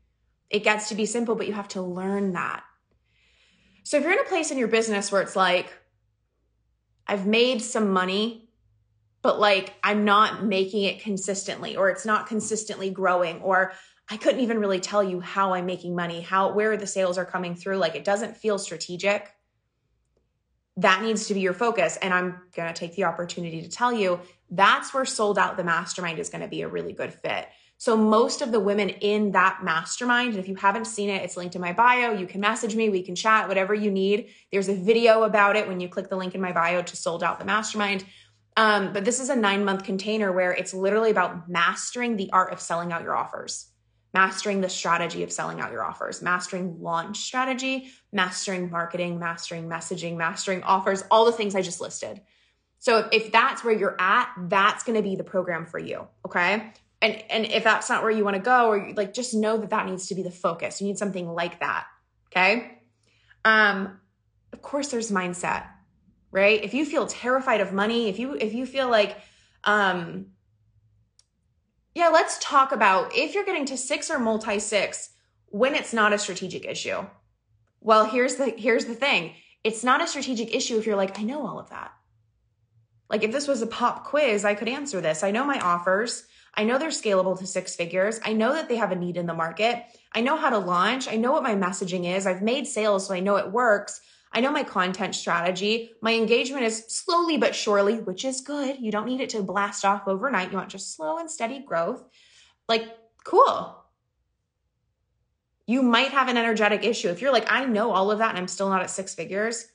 it 0.49 0.63
gets 0.63 0.89
to 0.89 0.95
be 0.95 1.05
simple, 1.05 1.35
but 1.35 1.47
you 1.47 1.53
have 1.53 1.67
to 1.69 1.81
learn 1.81 2.33
that. 2.33 2.63
So 3.83 3.97
if 3.97 4.03
you're 4.03 4.13
in 4.13 4.19
a 4.19 4.23
place 4.23 4.51
in 4.51 4.57
your 4.57 4.67
business 4.67 5.11
where 5.11 5.21
it's 5.21 5.35
like, 5.35 5.73
I've 7.05 7.25
made 7.25 7.61
some 7.61 7.91
money, 7.91 8.49
but 9.21 9.39
like 9.39 9.73
I'm 9.83 10.05
not 10.05 10.45
making 10.45 10.83
it 10.83 11.01
consistently, 11.01 11.75
or 11.75 11.89
it's 11.89 12.05
not 12.05 12.27
consistently 12.27 12.89
growing, 12.89 13.41
or 13.41 13.73
I 14.09 14.17
couldn't 14.17 14.41
even 14.41 14.59
really 14.59 14.79
tell 14.79 15.03
you 15.03 15.19
how 15.19 15.53
I'm 15.53 15.65
making 15.65 15.95
money, 15.95 16.21
how 16.21 16.53
where 16.53 16.77
the 16.77 16.87
sales 16.87 17.17
are 17.17 17.25
coming 17.25 17.55
through, 17.55 17.77
like 17.77 17.95
it 17.95 18.03
doesn't 18.03 18.37
feel 18.37 18.57
strategic. 18.57 19.29
That 20.77 21.01
needs 21.01 21.27
to 21.27 21.33
be 21.33 21.39
your 21.41 21.53
focus. 21.53 21.97
And 22.01 22.13
I'm 22.13 22.41
going 22.55 22.71
to 22.71 22.79
take 22.79 22.95
the 22.95 23.05
opportunity 23.05 23.61
to 23.61 23.69
tell 23.69 23.91
you 23.91 24.19
that's 24.49 24.93
where 24.93 25.05
sold 25.05 25.37
out 25.37 25.57
the 25.57 25.63
mastermind 25.63 26.19
is 26.19 26.29
going 26.29 26.41
to 26.41 26.47
be 26.47 26.61
a 26.61 26.67
really 26.67 26.93
good 26.93 27.13
fit 27.13 27.47
so 27.79 27.95
most 27.95 28.41
of 28.41 28.51
the 28.51 28.59
women 28.59 28.89
in 28.89 29.31
that 29.31 29.59
mastermind, 29.63 30.31
and 30.31 30.39
if 30.39 30.47
you 30.47 30.55
haven't 30.55 30.85
seen 30.85 31.09
it, 31.09 31.21
it's 31.21 31.37
linked 31.37 31.53
in 31.53 31.61
my 31.61 31.73
bio. 31.73 32.11
You 32.11 32.25
can 32.25 32.41
message 32.41 32.75
me, 32.75 32.89
we 32.89 33.03
can 33.03 33.15
chat, 33.15 33.47
whatever 33.47 33.73
you 33.75 33.91
need. 33.91 34.29
There's 34.51 34.67
a 34.67 34.73
video 34.73 35.23
about 35.23 35.55
it 35.55 35.67
when 35.67 35.79
you 35.79 35.87
click 35.87 36.09
the 36.09 36.17
link 36.17 36.33
in 36.33 36.41
my 36.41 36.51
bio 36.51 36.81
to 36.81 36.95
sold 36.95 37.23
out 37.23 37.37
the 37.37 37.45
mastermind. 37.45 38.03
Um, 38.55 38.93
but 38.93 39.05
this 39.05 39.19
is 39.19 39.29
a 39.29 39.35
nine 39.35 39.63
month 39.63 39.83
container 39.83 40.31
where 40.31 40.51
it's 40.51 40.73
literally 40.73 41.11
about 41.11 41.47
mastering 41.47 42.17
the 42.17 42.31
art 42.31 42.51
of 42.51 42.59
selling 42.59 42.91
out 42.91 43.03
your 43.03 43.15
offers, 43.15 43.67
mastering 44.17 44.61
the 44.61 44.69
strategy 44.69 45.21
of 45.21 45.31
selling 45.31 45.59
out 45.61 45.71
your 45.71 45.83
offers, 45.83 46.23
mastering 46.23 46.81
launch 46.81 47.17
strategy, 47.17 47.87
mastering 48.11 48.71
marketing, 48.71 49.19
mastering 49.19 49.69
messaging, 49.69 50.17
mastering 50.17 50.63
offers, 50.63 51.03
all 51.11 51.25
the 51.25 51.31
things 51.31 51.53
I 51.53 51.61
just 51.61 51.79
listed. 51.79 52.19
So 52.79 53.07
if 53.11 53.31
that's 53.31 53.63
where 53.63 53.77
you're 53.77 53.95
at, 53.99 54.27
that's 54.49 54.83
going 54.83 54.95
to 54.95 55.03
be 55.03 55.15
the 55.17 55.23
program 55.23 55.67
for 55.67 55.77
you. 55.77 56.07
Okay. 56.25 56.73
And, 56.99 57.23
and 57.29 57.45
if 57.45 57.63
that's 57.63 57.89
not 57.91 58.01
where 58.01 58.09
you 58.09 58.23
want 58.23 58.37
to 58.37 58.41
go, 58.41 58.71
or 58.71 58.91
like, 58.95 59.13
just 59.13 59.35
know 59.35 59.55
that 59.57 59.69
that 59.69 59.85
needs 59.85 60.07
to 60.07 60.15
be 60.15 60.23
the 60.23 60.31
focus. 60.31 60.81
You 60.81 60.87
need 60.87 60.97
something 60.97 61.27
like 61.31 61.59
that. 61.59 61.85
Okay. 62.31 62.79
Um, 63.45 63.99
of 64.51 64.63
course 64.63 64.87
there's 64.87 65.11
mindset, 65.11 65.67
right? 66.31 66.63
If 66.63 66.73
you 66.73 66.85
feel 66.85 67.05
terrified 67.05 67.61
of 67.61 67.71
money, 67.71 68.09
if 68.09 68.17
you, 68.17 68.33
if 68.33 68.55
you 68.55 68.65
feel 68.65 68.89
like, 68.89 69.15
um, 69.63 70.31
yeah, 71.97 72.09
let's 72.09 72.37
talk 72.39 72.71
about 72.71 73.15
if 73.15 73.33
you're 73.33 73.43
getting 73.43 73.65
to 73.65 73.75
six 73.75 74.11
or 74.11 74.19
multi 74.19 74.59
six 74.59 75.09
when 75.47 75.73
it's 75.73 75.93
not 75.93 76.13
a 76.13 76.19
strategic 76.19 76.63
issue. 76.63 77.03
Well, 77.81 78.05
here's 78.05 78.35
the, 78.35 78.53
here's 78.55 78.85
the 78.85 78.93
thing. 78.93 79.33
It's 79.63 79.83
not 79.83 80.03
a 80.03 80.07
strategic 80.07 80.53
issue 80.53 80.77
if 80.77 80.85
you're 80.85 80.95
like, 80.95 81.17
I 81.17 81.23
know 81.23 81.47
all 81.47 81.59
of 81.59 81.71
that. 81.71 81.91
Like 83.09 83.23
if 83.23 83.31
this 83.31 83.47
was 83.47 83.63
a 83.63 83.67
pop 83.67 84.05
quiz, 84.05 84.45
I 84.45 84.53
could 84.53 84.69
answer 84.69 85.01
this. 85.01 85.23
I 85.23 85.31
know 85.31 85.43
my 85.43 85.59
offers. 85.59 86.25
I 86.53 86.65
know 86.65 86.77
they're 86.77 86.89
scalable 86.89 87.39
to 87.39 87.47
six 87.47 87.75
figures. 87.75 88.19
I 88.23 88.33
know 88.33 88.53
that 88.53 88.69
they 88.69 88.75
have 88.75 88.91
a 88.91 88.95
need 88.95 89.17
in 89.17 89.25
the 89.25 89.33
market. 89.33 89.83
I 90.13 90.21
know 90.21 90.37
how 90.37 90.51
to 90.51 90.59
launch. 90.59 91.07
I 91.07 91.15
know 91.15 91.31
what 91.31 91.41
my 91.41 91.55
messaging 91.55 92.15
is. 92.15 92.27
I've 92.27 92.43
made 92.43 92.67
sales, 92.67 93.07
so 93.07 93.15
I 93.15 93.21
know 93.21 93.37
it 93.37 93.51
works. 93.51 94.01
I 94.31 94.41
know 94.41 94.51
my 94.51 94.63
content 94.63 95.15
strategy. 95.15 95.91
My 96.01 96.13
engagement 96.13 96.63
is 96.63 96.85
slowly 96.87 97.37
but 97.37 97.55
surely, 97.55 97.95
which 97.95 98.25
is 98.25 98.41
good. 98.41 98.79
You 98.79 98.91
don't 98.91 99.05
need 99.05 99.21
it 99.21 99.29
to 99.29 99.41
blast 99.41 99.85
off 99.85 100.07
overnight. 100.07 100.51
You 100.51 100.57
want 100.57 100.69
just 100.69 100.95
slow 100.95 101.17
and 101.17 101.31
steady 101.31 101.59
growth. 101.59 102.03
Like, 102.67 102.87
cool. 103.23 103.83
You 105.65 105.81
might 105.81 106.11
have 106.11 106.29
an 106.29 106.37
energetic 106.37 106.83
issue. 106.83 107.09
If 107.09 107.21
you're 107.21 107.33
like, 107.33 107.51
I 107.51 107.65
know 107.65 107.91
all 107.91 108.11
of 108.11 108.19
that 108.19 108.29
and 108.29 108.37
I'm 108.37 108.47
still 108.47 108.69
not 108.69 108.81
at 108.81 108.89
six 108.89 109.15
figures, 109.15 109.65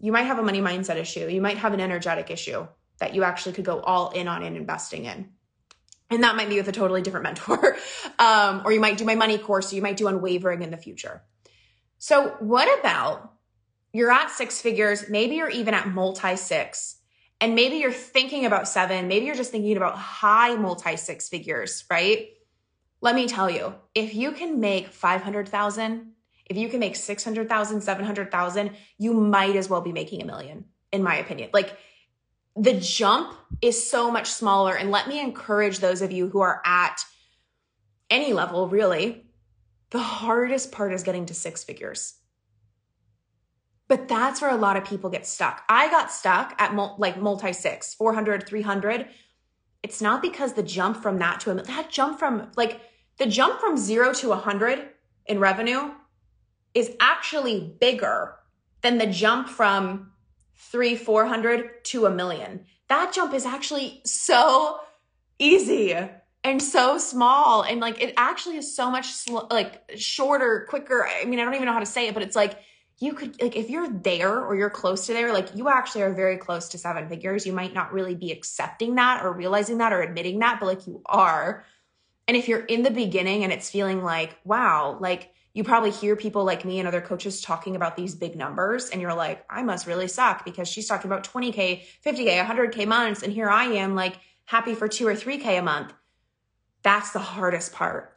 you 0.00 0.12
might 0.12 0.22
have 0.22 0.38
a 0.38 0.42
money 0.42 0.60
mindset 0.60 0.96
issue. 0.96 1.26
You 1.28 1.40
might 1.40 1.58
have 1.58 1.74
an 1.74 1.80
energetic 1.80 2.30
issue 2.30 2.66
that 2.98 3.14
you 3.14 3.24
actually 3.24 3.52
could 3.52 3.64
go 3.64 3.80
all 3.80 4.10
in 4.10 4.28
on 4.28 4.42
and 4.42 4.56
investing 4.56 5.04
in. 5.04 5.30
And 6.08 6.22
that 6.22 6.36
might 6.36 6.48
be 6.48 6.56
with 6.56 6.68
a 6.68 6.72
totally 6.72 7.02
different 7.02 7.24
mentor. 7.24 7.76
um, 8.18 8.62
or 8.64 8.72
you 8.72 8.80
might 8.80 8.98
do 8.98 9.04
my 9.04 9.14
money 9.14 9.38
course, 9.38 9.72
or 9.72 9.76
you 9.76 9.82
might 9.82 9.96
do 9.96 10.06
unwavering 10.06 10.62
in 10.62 10.70
the 10.70 10.76
future. 10.76 11.22
So, 11.98 12.36
what 12.38 12.78
about 12.78 13.32
you're 13.96 14.12
at 14.12 14.30
six 14.30 14.60
figures, 14.60 15.08
maybe 15.08 15.36
you're 15.36 15.50
even 15.50 15.74
at 15.74 15.88
multi 15.88 16.36
six, 16.36 16.96
and 17.40 17.54
maybe 17.54 17.76
you're 17.76 17.92
thinking 17.92 18.46
about 18.46 18.68
seven, 18.68 19.08
maybe 19.08 19.26
you're 19.26 19.34
just 19.34 19.50
thinking 19.50 19.76
about 19.76 19.96
high 19.96 20.56
multi 20.56 20.96
six 20.96 21.28
figures, 21.28 21.84
right? 21.90 22.28
Let 23.00 23.14
me 23.14 23.28
tell 23.28 23.50
you, 23.50 23.74
if 23.94 24.14
you 24.14 24.32
can 24.32 24.60
make 24.60 24.88
500,000 24.88 26.12
if 26.46 26.56
you 26.56 26.68
can 26.68 26.80
make 26.80 26.96
600,000, 26.96 27.80
700,000, 27.80 28.70
you 28.98 29.12
might 29.12 29.56
as 29.56 29.68
well 29.68 29.80
be 29.80 29.92
making 29.92 30.22
a 30.22 30.24
million, 30.24 30.64
in 30.92 31.02
my 31.02 31.16
opinion. 31.16 31.50
Like 31.52 31.76
the 32.54 32.74
jump 32.74 33.36
is 33.60 33.90
so 33.90 34.10
much 34.10 34.30
smaller. 34.30 34.76
And 34.76 34.90
let 34.90 35.08
me 35.08 35.20
encourage 35.20 35.80
those 35.80 36.02
of 36.02 36.12
you 36.12 36.28
who 36.28 36.40
are 36.40 36.62
at 36.64 37.04
any 38.08 38.32
level, 38.32 38.68
really. 38.68 39.24
The 39.90 39.98
hardest 39.98 40.72
part 40.72 40.92
is 40.92 41.02
getting 41.02 41.26
to 41.26 41.34
six 41.34 41.64
figures. 41.64 42.14
But 43.88 44.08
that's 44.08 44.40
where 44.40 44.50
a 44.50 44.56
lot 44.56 44.76
of 44.76 44.84
people 44.84 45.10
get 45.10 45.26
stuck. 45.26 45.62
I 45.68 45.88
got 45.90 46.10
stuck 46.10 46.54
at 46.58 46.74
mul- 46.74 46.96
like 46.98 47.20
multi 47.20 47.52
six, 47.52 47.94
400, 47.94 48.46
300. 48.46 49.08
It's 49.82 50.02
not 50.02 50.22
because 50.22 50.54
the 50.54 50.62
jump 50.62 50.96
from 50.96 51.18
that 51.18 51.40
to 51.40 51.52
a 51.52 51.54
that 51.54 51.90
jump 51.90 52.18
from 52.18 52.50
like 52.56 52.80
the 53.18 53.26
jump 53.26 53.60
from 53.60 53.76
zero 53.76 54.12
to 54.14 54.30
100 54.30 54.88
in 55.26 55.38
revenue 55.38 55.90
is 56.74 56.94
actually 57.00 57.74
bigger 57.80 58.34
than 58.82 58.98
the 58.98 59.06
jump 59.06 59.48
from 59.48 60.12
three, 60.56 60.96
400 60.96 61.84
to 61.84 62.06
a 62.06 62.10
million. 62.10 62.66
That 62.88 63.12
jump 63.12 63.34
is 63.34 63.46
actually 63.46 64.02
so 64.04 64.80
easy 65.38 65.96
and 66.44 66.62
so 66.62 66.98
small. 66.98 67.62
And 67.62 67.80
like, 67.80 68.00
it 68.00 68.14
actually 68.16 68.56
is 68.56 68.74
so 68.74 68.90
much 68.90 69.06
sl- 69.06 69.46
like 69.50 69.82
shorter, 69.96 70.66
quicker. 70.68 71.06
I 71.06 71.24
mean, 71.24 71.40
I 71.40 71.44
don't 71.44 71.54
even 71.54 71.66
know 71.66 71.72
how 71.72 71.80
to 71.80 71.86
say 71.86 72.08
it, 72.08 72.14
but 72.14 72.22
it's 72.22 72.36
like, 72.36 72.58
you 72.98 73.12
could 73.12 73.40
like 73.40 73.56
if 73.56 73.68
you're 73.68 73.88
there 73.88 74.44
or 74.44 74.56
you're 74.56 74.70
close 74.70 75.06
to 75.06 75.12
there 75.12 75.32
like 75.32 75.54
you 75.54 75.68
actually 75.68 76.02
are 76.02 76.14
very 76.14 76.38
close 76.38 76.68
to 76.70 76.78
seven 76.78 77.08
figures. 77.08 77.46
You 77.46 77.52
might 77.52 77.74
not 77.74 77.92
really 77.92 78.14
be 78.14 78.32
accepting 78.32 78.94
that 78.94 79.24
or 79.24 79.32
realizing 79.32 79.78
that 79.78 79.92
or 79.92 80.00
admitting 80.00 80.38
that 80.40 80.60
but 80.60 80.66
like 80.66 80.86
you 80.86 81.02
are. 81.06 81.64
And 82.28 82.36
if 82.36 82.48
you're 82.48 82.64
in 82.64 82.82
the 82.82 82.90
beginning 82.90 83.44
and 83.44 83.52
it's 83.52 83.70
feeling 83.70 84.02
like 84.02 84.38
wow 84.44 84.98
like 85.00 85.32
you 85.52 85.64
probably 85.64 85.90
hear 85.90 86.16
people 86.16 86.44
like 86.44 86.64
me 86.64 86.78
and 86.78 86.88
other 86.88 87.00
coaches 87.00 87.40
talking 87.40 87.76
about 87.76 87.96
these 87.96 88.14
big 88.14 88.36
numbers 88.36 88.90
and 88.90 89.00
you're 89.00 89.14
like 89.14 89.42
i 89.48 89.62
must 89.62 89.86
really 89.86 90.06
suck 90.06 90.44
because 90.44 90.68
she's 90.68 90.86
talking 90.86 91.10
about 91.10 91.24
20k 91.24 91.82
50k 92.04 92.44
100k 92.44 92.86
months 92.86 93.22
and 93.22 93.32
here 93.32 93.48
i 93.48 93.64
am 93.64 93.94
like 93.94 94.18
happy 94.46 94.74
for 94.74 94.88
2 94.88 95.06
or 95.06 95.14
3k 95.14 95.58
a 95.58 95.62
month. 95.62 95.92
That's 96.82 97.10
the 97.10 97.18
hardest 97.18 97.72
part. 97.72 98.16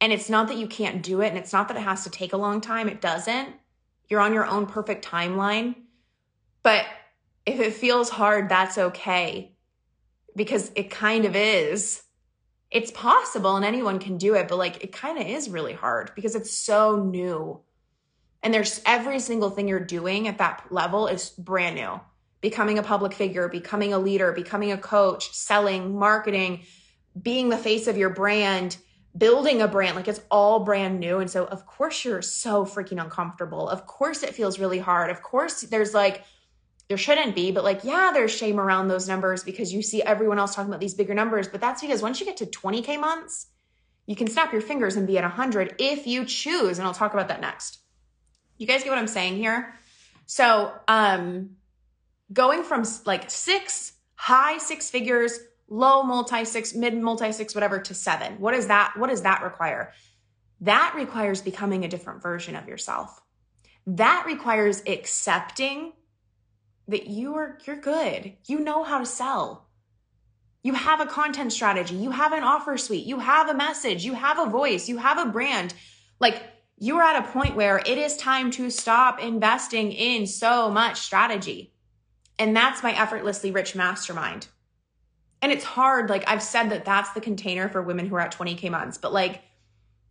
And 0.00 0.12
it's 0.12 0.28
not 0.28 0.48
that 0.48 0.58
you 0.58 0.66
can't 0.66 1.02
do 1.02 1.22
it 1.22 1.28
and 1.28 1.38
it's 1.38 1.52
not 1.52 1.68
that 1.68 1.76
it 1.76 1.82
has 1.82 2.04
to 2.04 2.10
take 2.10 2.32
a 2.32 2.36
long 2.36 2.60
time. 2.60 2.88
It 2.88 3.00
doesn't 3.00 3.54
you're 4.08 4.20
on 4.20 4.34
your 4.34 4.46
own 4.46 4.66
perfect 4.66 5.04
timeline 5.04 5.74
but 6.62 6.84
if 7.46 7.60
it 7.60 7.74
feels 7.74 8.08
hard 8.08 8.48
that's 8.48 8.78
okay 8.78 9.54
because 10.36 10.70
it 10.74 10.90
kind 10.90 11.24
of 11.24 11.34
is 11.34 12.02
it's 12.70 12.90
possible 12.90 13.56
and 13.56 13.64
anyone 13.64 13.98
can 13.98 14.18
do 14.18 14.34
it, 14.34 14.48
but 14.48 14.58
like 14.58 14.84
it 14.84 14.92
kind 14.92 15.18
of 15.18 15.26
is 15.26 15.48
really 15.48 15.72
hard 15.72 16.12
because 16.14 16.34
it's 16.34 16.52
so 16.52 17.02
new. 17.02 17.60
And 18.42 18.52
there's 18.52 18.80
every 18.86 19.20
single 19.20 19.50
thing 19.50 19.68
you're 19.68 19.80
doing 19.80 20.28
at 20.28 20.38
that 20.38 20.66
level 20.70 21.06
is 21.06 21.30
brand 21.30 21.76
new. 21.76 22.00
Becoming 22.40 22.78
a 22.78 22.84
public 22.84 23.14
figure, 23.14 23.48
becoming 23.48 23.92
a 23.92 23.98
leader, 23.98 24.32
becoming 24.32 24.70
a 24.70 24.78
coach, 24.78 25.32
selling, 25.32 25.98
marketing, 25.98 26.60
being 27.20 27.48
the 27.48 27.56
face 27.56 27.88
of 27.88 27.96
your 27.96 28.10
brand, 28.10 28.76
building 29.18 29.60
a 29.60 29.68
brand, 29.68 29.96
like 29.96 30.08
it's 30.08 30.20
all 30.30 30.60
brand 30.60 31.00
new. 31.00 31.18
And 31.18 31.30
so, 31.30 31.44
of 31.44 31.66
course, 31.66 32.04
you're 32.04 32.22
so 32.22 32.64
freaking 32.64 33.02
uncomfortable. 33.02 33.68
Of 33.68 33.86
course, 33.86 34.22
it 34.22 34.34
feels 34.34 34.58
really 34.58 34.78
hard. 34.78 35.10
Of 35.10 35.22
course, 35.22 35.62
there's 35.62 35.92
like, 35.92 36.24
there 36.88 36.96
shouldn't 36.96 37.34
be, 37.34 37.50
but 37.50 37.64
like, 37.64 37.84
yeah, 37.84 38.10
there's 38.14 38.34
shame 38.34 38.58
around 38.58 38.88
those 38.88 39.08
numbers 39.08 39.44
because 39.44 39.72
you 39.72 39.82
see 39.82 40.02
everyone 40.02 40.38
else 40.38 40.54
talking 40.54 40.70
about 40.70 40.80
these 40.80 40.94
bigger 40.94 41.14
numbers. 41.14 41.48
But 41.48 41.60
that's 41.60 41.82
because 41.82 42.00
once 42.00 42.20
you 42.20 42.26
get 42.26 42.38
to 42.38 42.46
20K 42.46 42.98
months, 42.98 43.48
you 44.06 44.16
can 44.16 44.26
snap 44.26 44.52
your 44.52 44.62
fingers 44.62 44.96
and 44.96 45.06
be 45.06 45.18
at 45.18 45.24
100 45.24 45.74
if 45.78 46.06
you 46.06 46.24
choose. 46.24 46.78
And 46.78 46.86
I'll 46.86 46.94
talk 46.94 47.12
about 47.12 47.28
that 47.28 47.42
next. 47.42 47.78
You 48.56 48.66
guys 48.66 48.82
get 48.82 48.90
what 48.90 48.98
I'm 48.98 49.06
saying 49.06 49.36
here? 49.36 49.74
So, 50.26 50.72
um, 50.88 51.56
going 52.32 52.62
from 52.62 52.84
like 53.04 53.30
six, 53.30 53.92
high 54.14 54.58
six 54.58 54.90
figures, 54.90 55.38
low 55.68 56.02
multi 56.02 56.44
six, 56.44 56.74
mid 56.74 56.96
multi 56.96 57.32
six, 57.32 57.54
whatever, 57.54 57.78
to 57.78 57.94
seven. 57.94 58.40
What 58.40 58.54
is 58.54 58.66
that? 58.68 58.94
What 58.96 59.10
does 59.10 59.22
that 59.22 59.42
require? 59.42 59.92
That 60.60 60.94
requires 60.96 61.40
becoming 61.40 61.84
a 61.84 61.88
different 61.88 62.22
version 62.22 62.56
of 62.56 62.66
yourself. 62.68 63.20
That 63.86 64.24
requires 64.26 64.82
accepting 64.86 65.92
that 66.88 67.06
you 67.06 67.34
are 67.36 67.58
you're 67.66 67.76
good. 67.76 68.34
You 68.46 68.60
know 68.60 68.82
how 68.82 68.98
to 68.98 69.06
sell. 69.06 69.68
You 70.62 70.74
have 70.74 71.00
a 71.00 71.06
content 71.06 71.52
strategy, 71.52 71.94
you 71.94 72.10
have 72.10 72.32
an 72.32 72.42
offer 72.42 72.76
suite, 72.76 73.06
you 73.06 73.20
have 73.20 73.48
a 73.48 73.54
message, 73.54 74.04
you 74.04 74.14
have 74.14 74.38
a 74.38 74.50
voice, 74.50 74.88
you 74.88 74.98
have 74.98 75.18
a 75.18 75.30
brand. 75.30 75.72
Like 76.18 76.42
you're 76.78 77.02
at 77.02 77.24
a 77.24 77.32
point 77.32 77.56
where 77.56 77.78
it 77.78 77.98
is 77.98 78.16
time 78.16 78.50
to 78.52 78.70
stop 78.70 79.20
investing 79.20 79.92
in 79.92 80.26
so 80.26 80.70
much 80.70 80.98
strategy. 80.98 81.72
And 82.38 82.56
that's 82.56 82.82
my 82.82 82.92
effortlessly 82.92 83.50
rich 83.50 83.74
mastermind. 83.74 84.48
And 85.40 85.52
it's 85.52 85.64
hard. 85.64 86.10
Like 86.10 86.24
I've 86.28 86.42
said 86.42 86.70
that 86.70 86.84
that's 86.84 87.12
the 87.12 87.20
container 87.20 87.68
for 87.68 87.82
women 87.82 88.06
who 88.06 88.16
are 88.16 88.20
at 88.20 88.36
20K 88.36 88.70
months, 88.70 88.98
but 88.98 89.12
like 89.12 89.42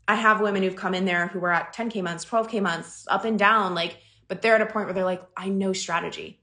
I 0.08 0.16
have 0.16 0.40
women 0.40 0.64
who've 0.64 0.76
come 0.76 0.94
in 0.94 1.06
there 1.06 1.28
who 1.28 1.44
are 1.44 1.52
at 1.52 1.76
10K 1.76 2.02
months, 2.02 2.24
12K 2.26 2.62
months, 2.62 3.06
up 3.10 3.26
and 3.26 3.38
down, 3.38 3.76
like, 3.76 3.98
but 4.30 4.42
they're 4.42 4.56
at 4.56 4.62
a 4.62 4.66
point 4.66 4.88
where 4.88 4.94
they're 4.94 5.04
like, 5.04 5.24
I 5.36 5.50
know 5.50 5.74
strategy. 5.74 6.40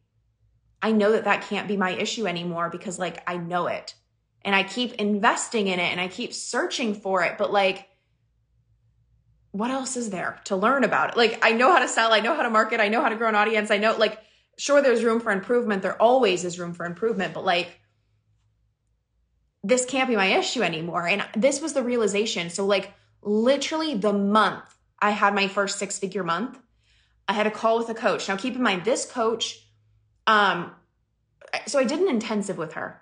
I 0.83 0.93
know 0.93 1.13
that 1.13 1.25
that 1.25 1.43
can't 1.49 1.67
be 1.67 1.79
my 1.79 1.91
issue 1.91 2.27
anymore 2.27 2.69
because 2.69 2.99
like 2.99 3.23
I 3.27 3.39
know 3.39 3.69
it 3.69 3.95
and 4.45 4.55
I 4.55 4.63
keep 4.63 4.93
investing 4.95 5.69
in 5.69 5.81
it 5.81 5.91
and 5.91 6.01
I 6.01 6.09
keep 6.09 6.35
searching 6.35 6.95
for 6.95 7.23
it. 7.23 7.39
But 7.39 7.51
like, 7.53 7.89
what 9.53 9.71
else 9.71 9.97
is 9.97 10.11
there 10.11 10.41
to 10.45 10.57
learn 10.57 10.85
about 10.85 11.11
it? 11.11 11.17
Like, 11.17 11.39
I 11.43 11.53
know 11.53 11.73
how 11.73 11.79
to 11.79 11.89
sell, 11.89 12.13
I 12.13 12.21
know 12.21 12.35
how 12.35 12.43
to 12.43 12.51
market, 12.51 12.81
I 12.81 12.89
know 12.89 13.01
how 13.01 13.09
to 13.09 13.17
grow 13.17 13.29
an 13.29 13.35
audience. 13.35 13.71
I 13.71 13.79
know, 13.79 13.97
like, 13.97 14.19
sure, 14.59 14.83
there's 14.83 15.05
room 15.05 15.21
for 15.21 15.31
improvement. 15.33 15.83
There 15.83 16.01
always 16.01 16.45
is 16.45 16.59
room 16.59 16.75
for 16.75 16.85
improvement, 16.85 17.35
but 17.35 17.45
like, 17.45 17.81
this 19.65 19.85
can't 19.85 20.09
be 20.09 20.15
my 20.15 20.27
issue 20.27 20.63
anymore. 20.63 21.09
And 21.09 21.27
this 21.35 21.61
was 21.61 21.73
the 21.73 21.83
realization. 21.83 22.51
So, 22.51 22.65
like, 22.65 22.93
literally 23.23 23.97
the 23.97 24.13
month 24.13 24.77
I 25.01 25.11
had 25.11 25.35
my 25.35 25.49
first 25.49 25.79
six 25.79 25.99
figure 25.99 26.23
month, 26.23 26.59
I 27.27 27.33
had 27.33 27.49
a 27.49 27.51
call 27.51 27.79
with 27.79 27.89
a 27.89 27.95
coach. 27.95 28.29
Now, 28.29 28.37
keep 28.37 28.55
in 28.55 28.63
mind, 28.63 28.85
this 28.85 29.05
coach 29.11 29.65
um, 30.27 30.73
so 31.67 31.79
I 31.79 31.85
did 31.85 32.01
an 32.01 32.09
intensive 32.09 32.59
with 32.59 32.75
her 32.75 33.01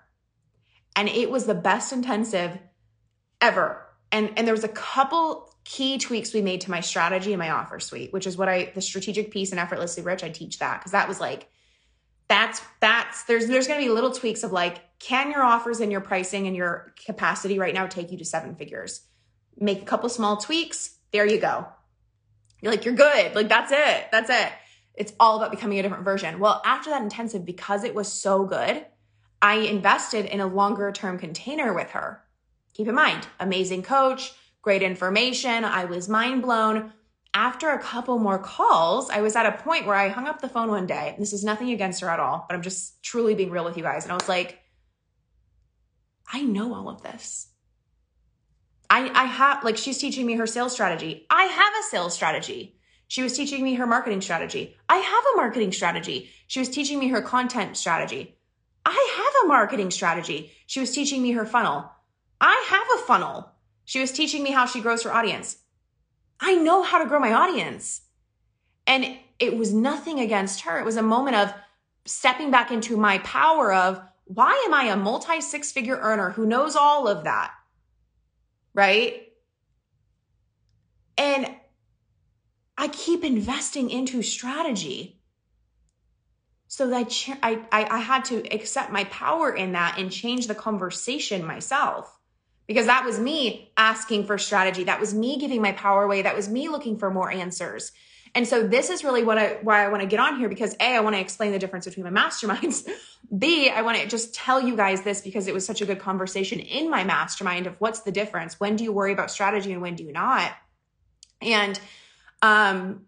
and 0.95 1.09
it 1.09 1.29
was 1.29 1.45
the 1.45 1.55
best 1.55 1.91
intensive 1.91 2.57
ever. 3.41 3.85
And, 4.11 4.31
and 4.37 4.45
there 4.45 4.53
was 4.53 4.63
a 4.63 4.69
couple 4.69 5.55
key 5.65 5.97
tweaks 5.97 6.33
we 6.33 6.41
made 6.41 6.61
to 6.61 6.71
my 6.71 6.81
strategy 6.81 7.33
and 7.33 7.39
my 7.39 7.49
offer 7.49 7.79
suite, 7.79 8.13
which 8.13 8.27
is 8.27 8.37
what 8.37 8.49
I, 8.49 8.71
the 8.75 8.81
strategic 8.81 9.31
piece 9.31 9.51
and 9.51 9.59
effortlessly 9.59 10.03
rich, 10.03 10.23
I 10.23 10.29
teach 10.29 10.59
that 10.59 10.79
because 10.79 10.91
that 10.91 11.07
was 11.07 11.19
like, 11.19 11.47
that's, 12.33 12.61
that's, 12.79 13.25
there's, 13.25 13.45
there's 13.45 13.67
going 13.67 13.79
to 13.79 13.85
be 13.85 13.93
little 13.93 14.11
tweaks 14.11 14.41
of 14.41 14.51
like, 14.51 14.81
can 14.97 15.29
your 15.29 15.43
offers 15.43 15.81
and 15.81 15.91
your 15.91 16.01
pricing 16.01 16.47
and 16.47 16.55
your 16.55 16.91
capacity 17.05 17.59
right 17.59 17.75
now 17.75 17.85
take 17.85 18.11
you 18.11 18.17
to 18.17 18.25
seven 18.25 18.55
figures? 18.55 19.01
Make 19.55 19.83
a 19.83 19.85
couple 19.85 20.09
small 20.09 20.37
tweaks. 20.37 20.97
There 21.11 21.27
you 21.27 21.39
go. 21.39 21.67
You're 22.59 22.71
like, 22.71 22.85
you're 22.85 22.95
good. 22.95 23.35
Like, 23.35 23.49
that's 23.49 23.71
it. 23.71 24.07
That's 24.11 24.31
it. 24.31 24.51
It's 24.95 25.13
all 25.19 25.37
about 25.37 25.51
becoming 25.51 25.77
a 25.77 25.83
different 25.83 26.05
version. 26.05 26.39
Well, 26.39 26.59
after 26.65 26.89
that 26.89 27.03
intensive, 27.03 27.45
because 27.45 27.83
it 27.83 27.93
was 27.93 28.11
so 28.11 28.45
good, 28.45 28.83
I 29.39 29.57
invested 29.57 30.25
in 30.25 30.39
a 30.39 30.47
longer 30.47 30.91
term 30.91 31.19
container 31.19 31.71
with 31.71 31.91
her. 31.91 32.23
Keep 32.73 32.87
in 32.87 32.95
mind, 32.95 33.27
amazing 33.39 33.83
coach, 33.83 34.33
great 34.63 34.81
information. 34.81 35.65
I 35.65 35.85
was 35.85 36.09
mind 36.09 36.41
blown. 36.41 36.93
After 37.35 37.69
a 37.69 37.79
couple 37.79 38.19
more 38.19 38.37
calls, 38.37 39.09
I 39.09 39.21
was 39.21 39.35
at 39.35 39.47
a 39.47 39.63
point 39.63 39.87
where 39.87 39.95
I 39.95 40.09
hung 40.09 40.27
up 40.27 40.39
the 40.39 40.49
phone 40.49 40.69
one 40.69 40.85
day. 40.85 41.15
This 41.17 41.33
is 41.33 41.43
nothing 41.43 41.71
against 41.71 42.01
her 42.01 42.09
at 42.09 42.19
all, 42.19 42.45
but 42.47 42.55
I'm 42.55 42.61
just 42.61 43.01
truly 43.01 43.33
being 43.33 43.49
real 43.49 43.65
with 43.65 43.75
you 43.75 43.83
guys. 43.83 44.03
And 44.03 44.11
I 44.11 44.15
was 44.15 44.29
like, 44.29 44.59
I 46.31 46.43
know 46.43 46.73
all 46.75 46.89
of 46.89 47.01
this. 47.01 47.47
I, 48.89 49.09
I 49.09 49.23
have, 49.25 49.63
like, 49.63 49.77
she's 49.77 49.97
teaching 49.97 50.27
me 50.27 50.35
her 50.35 50.45
sales 50.45 50.73
strategy. 50.73 51.25
I 51.31 51.45
have 51.45 51.73
a 51.73 51.89
sales 51.89 52.13
strategy. 52.13 52.77
She 53.07 53.23
was 53.23 53.35
teaching 53.35 53.63
me 53.63 53.75
her 53.75 53.87
marketing 53.87 54.21
strategy. 54.21 54.75
I 54.87 54.97
have 54.97 55.23
a 55.33 55.37
marketing 55.37 55.71
strategy. 55.71 56.29
She 56.47 56.59
was 56.59 56.69
teaching 56.69 56.99
me 56.99 57.07
her 57.07 57.21
content 57.21 57.77
strategy. 57.77 58.37
I 58.85 59.13
have 59.17 59.45
a 59.45 59.47
marketing 59.47 59.89
strategy. 59.89 60.51
She 60.67 60.79
was 60.79 60.91
teaching 60.91 61.21
me 61.21 61.31
her 61.31 61.45
funnel. 61.45 61.89
I 62.39 62.65
have 62.69 62.99
a 62.99 63.05
funnel. 63.07 63.49
She 63.85 63.99
was 63.99 64.11
teaching 64.11 64.43
me 64.43 64.51
how 64.51 64.65
she 64.65 64.81
grows 64.81 65.03
her 65.03 65.13
audience. 65.13 65.57
I 66.39 66.55
know 66.55 66.83
how 66.83 67.01
to 67.01 67.07
grow 67.07 67.19
my 67.19 67.33
audience. 67.33 68.01
And 68.85 69.17
it 69.39 69.57
was 69.57 69.73
nothing 69.73 70.19
against 70.19 70.61
her. 70.61 70.79
It 70.79 70.85
was 70.85 70.97
a 70.97 71.03
moment 71.03 71.35
of 71.37 71.53
stepping 72.05 72.51
back 72.51 72.71
into 72.71 72.97
my 72.97 73.19
power 73.19 73.73
of 73.73 74.01
why 74.25 74.63
am 74.65 74.73
I 74.73 74.85
a 74.85 74.95
multi 74.95 75.41
six 75.41 75.71
figure 75.71 75.97
earner 75.97 76.31
who 76.31 76.45
knows 76.45 76.75
all 76.75 77.07
of 77.07 77.23
that? 77.25 77.51
Right? 78.73 79.33
And 81.17 81.47
I 82.77 82.87
keep 82.87 83.23
investing 83.23 83.89
into 83.89 84.21
strategy 84.21 85.21
so 86.67 86.89
that 86.89 87.13
I, 87.43 87.61
I, 87.71 87.85
I 87.85 87.99
had 87.99 88.25
to 88.25 88.43
accept 88.53 88.91
my 88.91 89.03
power 89.05 89.51
in 89.51 89.73
that 89.73 89.99
and 89.99 90.11
change 90.11 90.47
the 90.47 90.55
conversation 90.55 91.45
myself 91.45 92.19
because 92.67 92.85
that 92.85 93.05
was 93.05 93.19
me 93.19 93.71
asking 93.77 94.25
for 94.25 94.37
strategy 94.37 94.83
that 94.83 94.99
was 94.99 95.13
me 95.13 95.37
giving 95.37 95.61
my 95.61 95.71
power 95.71 96.03
away 96.03 96.21
that 96.21 96.35
was 96.35 96.49
me 96.49 96.69
looking 96.69 96.97
for 96.97 97.11
more 97.11 97.31
answers 97.31 97.91
and 98.35 98.47
so 98.47 98.67
this 98.67 98.89
is 98.89 99.03
really 99.03 99.23
what 99.23 99.37
I 99.37 99.59
why 99.61 99.85
I 99.85 99.89
want 99.89 100.01
to 100.01 100.07
get 100.07 100.19
on 100.19 100.39
here 100.39 100.49
because 100.49 100.75
A, 100.79 100.95
I 100.95 100.99
want 101.01 101.15
to 101.15 101.19
explain 101.19 101.51
the 101.51 101.59
difference 101.59 101.85
between 101.85 102.11
my 102.11 102.21
masterminds. 102.21 102.87
B, 103.37 103.69
I 103.69 103.81
want 103.83 103.99
to 103.99 104.07
just 104.07 104.33
tell 104.33 104.61
you 104.61 104.75
guys 104.75 105.01
this 105.01 105.21
because 105.21 105.47
it 105.47 105.53
was 105.53 105.65
such 105.65 105.81
a 105.81 105.85
good 105.85 105.99
conversation 105.99 106.59
in 106.59 106.89
my 106.89 107.03
mastermind 107.03 107.67
of 107.67 107.75
what's 107.79 108.01
the 108.01 108.11
difference. 108.11 108.59
When 108.59 108.75
do 108.75 108.83
you 108.83 108.91
worry 108.91 109.13
about 109.13 109.29
strategy 109.29 109.71
and 109.71 109.81
when 109.81 109.95
do 109.95 110.03
you 110.03 110.11
not? 110.11 110.51
And 111.41 111.79
um 112.41 113.05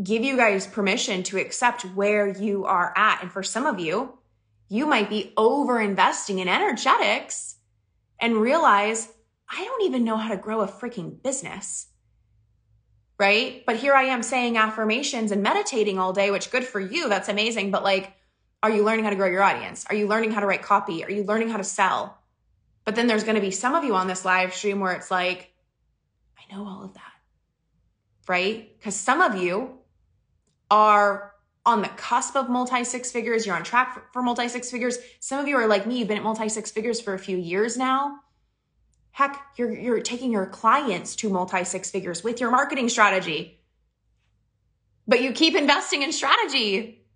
give 0.00 0.22
you 0.22 0.36
guys 0.36 0.66
permission 0.66 1.22
to 1.24 1.38
accept 1.38 1.82
where 1.82 2.28
you 2.28 2.66
are 2.66 2.92
at. 2.96 3.22
And 3.22 3.32
for 3.32 3.42
some 3.42 3.66
of 3.66 3.80
you, 3.80 4.16
you 4.68 4.86
might 4.86 5.08
be 5.08 5.32
over 5.36 5.80
investing 5.80 6.38
in 6.38 6.48
energetics 6.48 7.56
and 8.20 8.36
realize, 8.36 9.08
I 9.50 9.64
don't 9.64 9.84
even 9.84 10.04
know 10.04 10.16
how 10.16 10.28
to 10.28 10.36
grow 10.36 10.60
a 10.60 10.68
freaking 10.68 11.22
business. 11.22 11.88
Right. 13.18 13.64
But 13.66 13.76
here 13.76 13.94
I 13.94 14.04
am 14.04 14.22
saying 14.22 14.56
affirmations 14.56 15.32
and 15.32 15.42
meditating 15.42 15.98
all 15.98 16.12
day, 16.12 16.30
which 16.30 16.52
good 16.52 16.64
for 16.64 16.78
you. 16.78 17.08
That's 17.08 17.28
amazing. 17.28 17.72
But 17.72 17.82
like, 17.82 18.12
are 18.62 18.70
you 18.70 18.84
learning 18.84 19.04
how 19.04 19.10
to 19.10 19.16
grow 19.16 19.26
your 19.28 19.42
audience? 19.42 19.84
Are 19.88 19.96
you 19.96 20.06
learning 20.06 20.30
how 20.30 20.40
to 20.40 20.46
write 20.46 20.62
copy? 20.62 21.04
Are 21.04 21.10
you 21.10 21.24
learning 21.24 21.48
how 21.48 21.56
to 21.56 21.64
sell? 21.64 22.18
But 22.84 22.94
then 22.94 23.06
there's 23.06 23.24
going 23.24 23.34
to 23.34 23.40
be 23.40 23.50
some 23.50 23.74
of 23.74 23.84
you 23.84 23.94
on 23.94 24.06
this 24.06 24.24
live 24.24 24.54
stream 24.54 24.80
where 24.80 24.92
it's 24.92 25.10
like, 25.10 25.52
I 26.38 26.54
know 26.54 26.66
all 26.66 26.84
of 26.84 26.94
that. 26.94 27.02
Right. 28.28 28.76
Because 28.78 28.94
some 28.94 29.20
of 29.20 29.34
you 29.34 29.78
are 30.70 31.34
on 31.68 31.82
the 31.82 31.88
cusp 31.88 32.34
of 32.34 32.48
multi 32.48 32.82
six 32.82 33.12
figures, 33.12 33.46
you're 33.46 33.54
on 33.54 33.62
track 33.62 33.94
for, 33.94 34.02
for 34.12 34.22
multi 34.22 34.48
six 34.48 34.70
figures. 34.70 34.98
Some 35.20 35.38
of 35.38 35.46
you 35.46 35.56
are 35.56 35.66
like 35.66 35.86
me, 35.86 35.98
you've 35.98 36.08
been 36.08 36.16
at 36.16 36.24
multi 36.24 36.48
six 36.48 36.70
figures 36.70 37.00
for 37.00 37.14
a 37.14 37.18
few 37.18 37.36
years 37.36 37.76
now. 37.76 38.20
Heck, 39.10 39.40
you're, 39.56 39.72
you're 39.72 40.00
taking 40.00 40.32
your 40.32 40.46
clients 40.46 41.14
to 41.16 41.28
multi 41.28 41.64
six 41.64 41.90
figures 41.90 42.24
with 42.24 42.40
your 42.40 42.50
marketing 42.50 42.88
strategy. 42.88 43.60
But 45.06 45.22
you 45.22 45.32
keep 45.32 45.54
investing 45.54 46.02
in 46.02 46.12
strategy. 46.12 47.06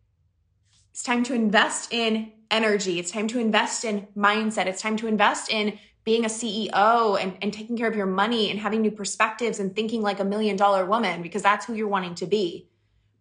It's 0.91 1.03
time 1.03 1.25
to 1.25 1.35
invest 1.35 1.93
in 1.93 2.33
energy. 2.51 2.99
It's 2.99 3.11
time 3.11 3.29
to 3.29 3.39
invest 3.39 3.85
in 3.85 4.07
mindset. 4.17 4.67
It's 4.67 4.83
time 4.83 4.97
to 4.99 5.07
invest 5.07 5.51
in 5.51 5.79
being 6.05 6.25
a 6.25 6.29
CEO 6.29 7.19
and, 7.21 7.37
and 7.41 7.53
taking 7.53 7.79
care 7.79 7.89
of 7.89 7.97
your 7.97 8.07
money 8.07 8.51
and 8.51 8.59
having 8.59 8.83
new 8.83 8.91
perspectives 8.91 9.61
and 9.61 9.75
thinking 9.75 10.03
like 10.03 10.21
a 10.21 10.25
million 10.25 10.57
dollar 10.57 10.85
woman 10.85 11.23
because 11.23 11.43
that's 11.43 11.65
who 11.65 11.75
you're 11.75 11.89
wanting 11.89 12.15
to 12.17 12.27
be. 12.27 12.69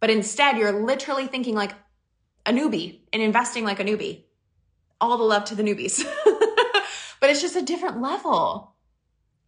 But 0.01 0.09
instead, 0.09 0.57
you're 0.57 0.83
literally 0.83 1.27
thinking 1.27 1.55
like 1.55 1.73
a 2.45 2.51
newbie 2.51 3.01
and 3.13 3.21
investing 3.21 3.63
like 3.63 3.79
a 3.79 3.85
newbie. 3.85 4.23
All 4.99 5.17
the 5.17 5.23
love 5.23 5.45
to 5.45 5.55
the 5.55 5.63
newbies. 5.63 6.03
but 7.19 7.29
it's 7.29 7.41
just 7.41 7.55
a 7.55 7.61
different 7.61 8.01
level. 8.01 8.75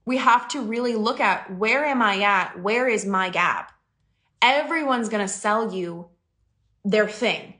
We 0.05 0.17
have 0.17 0.47
to 0.49 0.61
really 0.61 0.95
look 0.95 1.19
at 1.19 1.51
where 1.57 1.83
am 1.83 2.01
I 2.01 2.21
at? 2.21 2.61
Where 2.61 2.87
is 2.87 3.05
my 3.05 3.29
gap? 3.29 3.71
Everyone's 4.41 5.09
going 5.09 5.25
to 5.25 5.31
sell 5.31 5.73
you 5.73 6.09
their 6.85 7.07
thing, 7.07 7.55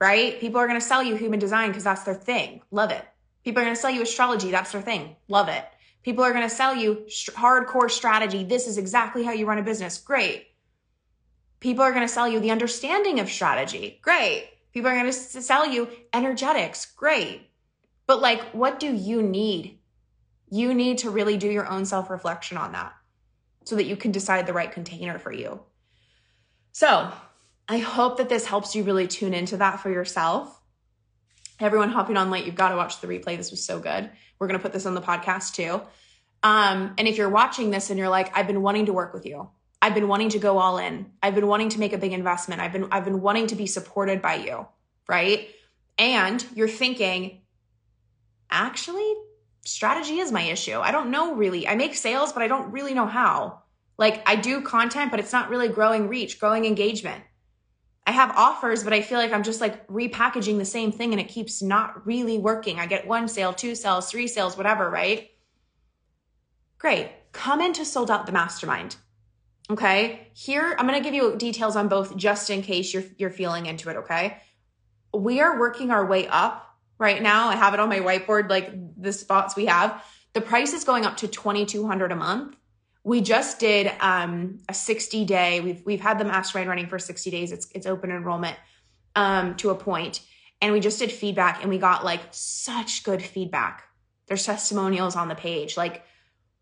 right? 0.00 0.38
People 0.40 0.60
are 0.60 0.66
going 0.66 0.80
to 0.80 0.86
sell 0.86 1.02
you 1.02 1.14
human 1.14 1.38
design 1.38 1.68
because 1.68 1.84
that's 1.84 2.02
their 2.02 2.14
thing. 2.14 2.62
Love 2.70 2.90
it. 2.90 3.04
People 3.44 3.62
are 3.62 3.64
going 3.64 3.76
to 3.76 3.80
sell 3.80 3.90
you 3.90 4.02
astrology. 4.02 4.50
That's 4.50 4.72
their 4.72 4.82
thing. 4.82 5.16
Love 5.28 5.48
it. 5.48 5.64
People 6.02 6.24
are 6.24 6.32
going 6.32 6.48
to 6.48 6.54
sell 6.54 6.74
you 6.74 7.04
st- 7.08 7.36
hardcore 7.36 7.90
strategy. 7.90 8.44
This 8.44 8.66
is 8.66 8.76
exactly 8.76 9.22
how 9.22 9.32
you 9.32 9.46
run 9.46 9.58
a 9.58 9.62
business. 9.62 9.98
Great. 9.98 10.49
People 11.60 11.84
are 11.84 11.92
going 11.92 12.06
to 12.06 12.12
sell 12.12 12.26
you 12.26 12.40
the 12.40 12.50
understanding 12.50 13.20
of 13.20 13.30
strategy. 13.30 14.00
Great. 14.02 14.48
People 14.72 14.90
are 14.90 14.94
going 14.94 15.06
to 15.06 15.12
sell 15.12 15.66
you 15.66 15.88
energetics. 16.12 16.86
Great. 16.86 17.50
But 18.06 18.20
like, 18.20 18.40
what 18.52 18.80
do 18.80 18.92
you 18.92 19.22
need? 19.22 19.78
You 20.50 20.74
need 20.74 20.98
to 20.98 21.10
really 21.10 21.36
do 21.36 21.48
your 21.48 21.68
own 21.68 21.84
self 21.84 22.10
reflection 22.10 22.56
on 22.56 22.72
that 22.72 22.92
so 23.64 23.76
that 23.76 23.84
you 23.84 23.96
can 23.96 24.10
decide 24.10 24.46
the 24.46 24.52
right 24.52 24.72
container 24.72 25.18
for 25.18 25.32
you. 25.32 25.60
So 26.72 27.12
I 27.68 27.78
hope 27.78 28.16
that 28.16 28.28
this 28.28 28.46
helps 28.46 28.74
you 28.74 28.82
really 28.82 29.06
tune 29.06 29.34
into 29.34 29.58
that 29.58 29.80
for 29.80 29.90
yourself. 29.90 30.60
Everyone 31.60 31.90
hopping 31.90 32.16
on 32.16 32.30
late, 32.30 32.46
you've 32.46 32.54
got 32.54 32.70
to 32.70 32.76
watch 32.76 33.00
the 33.00 33.06
replay. 33.06 33.36
This 33.36 33.50
was 33.50 33.62
so 33.62 33.78
good. 33.78 34.10
We're 34.38 34.46
going 34.46 34.58
to 34.58 34.62
put 34.62 34.72
this 34.72 34.86
on 34.86 34.94
the 34.94 35.02
podcast 35.02 35.54
too. 35.54 35.82
Um, 36.42 36.94
and 36.96 37.06
if 37.06 37.18
you're 37.18 37.28
watching 37.28 37.70
this 37.70 37.90
and 37.90 37.98
you're 37.98 38.08
like, 38.08 38.36
I've 38.36 38.46
been 38.46 38.62
wanting 38.62 38.86
to 38.86 38.92
work 38.92 39.12
with 39.12 39.26
you, 39.26 39.50
I've 39.82 39.94
been 39.94 40.08
wanting 40.08 40.30
to 40.30 40.38
go 40.38 40.58
all 40.58 40.78
in. 40.78 41.10
I've 41.22 41.34
been 41.34 41.46
wanting 41.46 41.70
to 41.70 41.80
make 41.80 41.92
a 41.92 41.98
big 41.98 42.12
investment. 42.12 42.60
I've 42.60 42.72
been 42.72 42.88
I've 42.90 43.04
been 43.04 43.20
wanting 43.20 43.46
to 43.48 43.54
be 43.54 43.66
supported 43.66 44.20
by 44.20 44.36
you, 44.36 44.66
right? 45.08 45.48
And 45.98 46.44
you're 46.54 46.68
thinking, 46.68 47.42
actually, 48.50 49.14
strategy 49.64 50.18
is 50.18 50.32
my 50.32 50.42
issue. 50.42 50.78
I 50.78 50.90
don't 50.90 51.10
know 51.10 51.34
really. 51.34 51.66
I 51.66 51.76
make 51.76 51.94
sales, 51.94 52.32
but 52.32 52.42
I 52.42 52.48
don't 52.48 52.72
really 52.72 52.94
know 52.94 53.06
how. 53.06 53.62
Like 53.96 54.22
I 54.26 54.36
do 54.36 54.62
content, 54.62 55.10
but 55.10 55.20
it's 55.20 55.32
not 55.32 55.50
really 55.50 55.68
growing 55.68 56.08
reach, 56.08 56.40
growing 56.40 56.64
engagement. 56.64 57.22
I 58.06 58.12
have 58.12 58.34
offers, 58.36 58.82
but 58.82 58.92
I 58.92 59.02
feel 59.02 59.18
like 59.18 59.32
I'm 59.32 59.42
just 59.42 59.60
like 59.60 59.86
repackaging 59.86 60.58
the 60.58 60.64
same 60.64 60.90
thing 60.90 61.12
and 61.12 61.20
it 61.20 61.28
keeps 61.28 61.62
not 61.62 62.06
really 62.06 62.38
working. 62.38 62.80
I 62.80 62.86
get 62.86 63.06
one 63.06 63.28
sale, 63.28 63.52
two 63.52 63.74
sales, 63.74 64.10
three 64.10 64.26
sales, 64.26 64.56
whatever, 64.56 64.90
right? 64.90 65.30
Great. 66.78 67.10
Come 67.32 67.60
into 67.60 67.84
Sold 67.84 68.10
Out 68.10 68.26
the 68.26 68.32
Mastermind. 68.32 68.96
Okay. 69.70 70.28
Here, 70.32 70.74
I'm 70.76 70.86
going 70.86 70.98
to 70.98 71.04
give 71.04 71.14
you 71.14 71.36
details 71.36 71.76
on 71.76 71.88
both 71.88 72.16
just 72.16 72.50
in 72.50 72.62
case 72.62 72.92
you're, 72.92 73.04
you're 73.18 73.30
feeling 73.30 73.66
into 73.66 73.88
it. 73.88 73.96
Okay. 73.98 74.38
We 75.14 75.40
are 75.40 75.58
working 75.58 75.90
our 75.92 76.04
way 76.04 76.26
up 76.26 76.66
right 76.98 77.22
now. 77.22 77.48
I 77.48 77.56
have 77.56 77.72
it 77.74 77.80
on 77.80 77.88
my 77.88 78.00
whiteboard, 78.00 78.50
like 78.50 78.72
the 79.00 79.12
spots 79.12 79.54
we 79.54 79.66
have. 79.66 80.04
The 80.32 80.40
price 80.40 80.72
is 80.72 80.84
going 80.84 81.04
up 81.04 81.16
to 81.18 81.28
2200 81.28 82.12
a 82.12 82.16
month. 82.16 82.56
We 83.04 83.20
just 83.20 83.60
did 83.60 83.90
um, 84.00 84.58
a 84.68 84.74
60 84.74 85.24
day. 85.24 85.60
We've 85.60 85.82
we've 85.86 86.00
had 86.00 86.18
the 86.18 86.24
mastermind 86.24 86.68
running 86.68 86.86
for 86.86 86.98
60 86.98 87.30
days. 87.30 87.50
It's 87.50 87.66
it's 87.74 87.86
open 87.86 88.10
enrollment 88.10 88.56
um, 89.16 89.56
to 89.56 89.70
a 89.70 89.74
point, 89.74 90.20
and 90.60 90.72
we 90.72 90.80
just 90.80 90.98
did 90.98 91.10
feedback, 91.10 91.62
and 91.62 91.70
we 91.70 91.78
got 91.78 92.04
like 92.04 92.20
such 92.30 93.02
good 93.02 93.22
feedback. 93.22 93.84
There's 94.26 94.44
testimonials 94.44 95.16
on 95.16 95.28
the 95.28 95.34
page, 95.34 95.78
like 95.78 96.04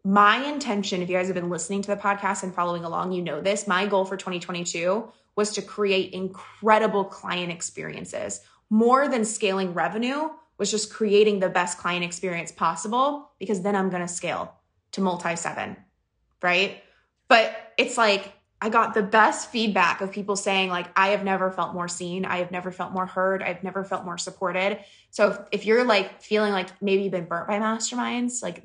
my 0.04 0.44
intention, 0.46 1.02
if 1.02 1.08
you 1.08 1.16
guys 1.16 1.26
have 1.26 1.34
been 1.34 1.50
listening 1.50 1.82
to 1.82 1.94
the 1.94 2.00
podcast 2.00 2.42
and 2.42 2.54
following 2.54 2.84
along, 2.84 3.12
you 3.12 3.22
know 3.22 3.40
this. 3.40 3.66
My 3.66 3.86
goal 3.86 4.04
for 4.04 4.16
2022 4.16 5.10
was 5.36 5.52
to 5.52 5.62
create 5.62 6.12
incredible 6.12 7.04
client 7.04 7.52
experiences. 7.52 8.40
more 8.70 9.08
than 9.08 9.24
scaling 9.24 9.72
revenue 9.72 10.28
was 10.58 10.70
just 10.70 10.92
creating 10.92 11.38
the 11.38 11.48
best 11.48 11.78
client 11.78 12.04
experience 12.04 12.52
possible 12.52 13.30
because 13.38 13.62
then 13.62 13.74
I'm 13.74 13.88
going 13.88 14.02
to 14.02 14.12
scale 14.12 14.52
to 14.92 15.00
multi 15.00 15.36
seven, 15.36 15.76
right? 16.42 16.82
But 17.28 17.56
it's 17.78 17.96
like 17.96 18.32
I 18.60 18.68
got 18.70 18.92
the 18.92 19.02
best 19.02 19.50
feedback 19.50 20.00
of 20.00 20.10
people 20.10 20.34
saying 20.34 20.68
like 20.68 20.88
I 20.96 21.08
have 21.08 21.24
never 21.24 21.50
felt 21.50 21.74
more 21.74 21.88
seen, 21.88 22.24
I 22.24 22.38
have 22.38 22.50
never 22.50 22.72
felt 22.72 22.92
more 22.92 23.06
heard, 23.06 23.42
I've 23.42 23.62
never 23.62 23.84
felt 23.84 24.04
more 24.04 24.18
supported. 24.18 24.80
So 25.10 25.30
if, 25.30 25.38
if 25.52 25.66
you're 25.66 25.84
like 25.84 26.20
feeling 26.20 26.52
like 26.52 26.70
maybe 26.82 27.04
you've 27.04 27.12
been 27.12 27.26
burnt 27.26 27.46
by 27.46 27.60
masterminds, 27.60 28.42
like 28.42 28.64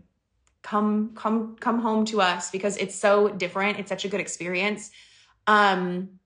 come 0.64 1.12
come 1.16 1.56
come 1.60 1.80
home 1.80 2.06
to 2.06 2.22
us 2.22 2.50
because 2.50 2.78
it's 2.78 2.96
so 2.96 3.30
different. 3.30 3.80
It's 3.80 3.90
such 3.90 4.06
a 4.06 4.10
good 4.10 4.22
experience. 4.22 4.90
Um 5.46 6.20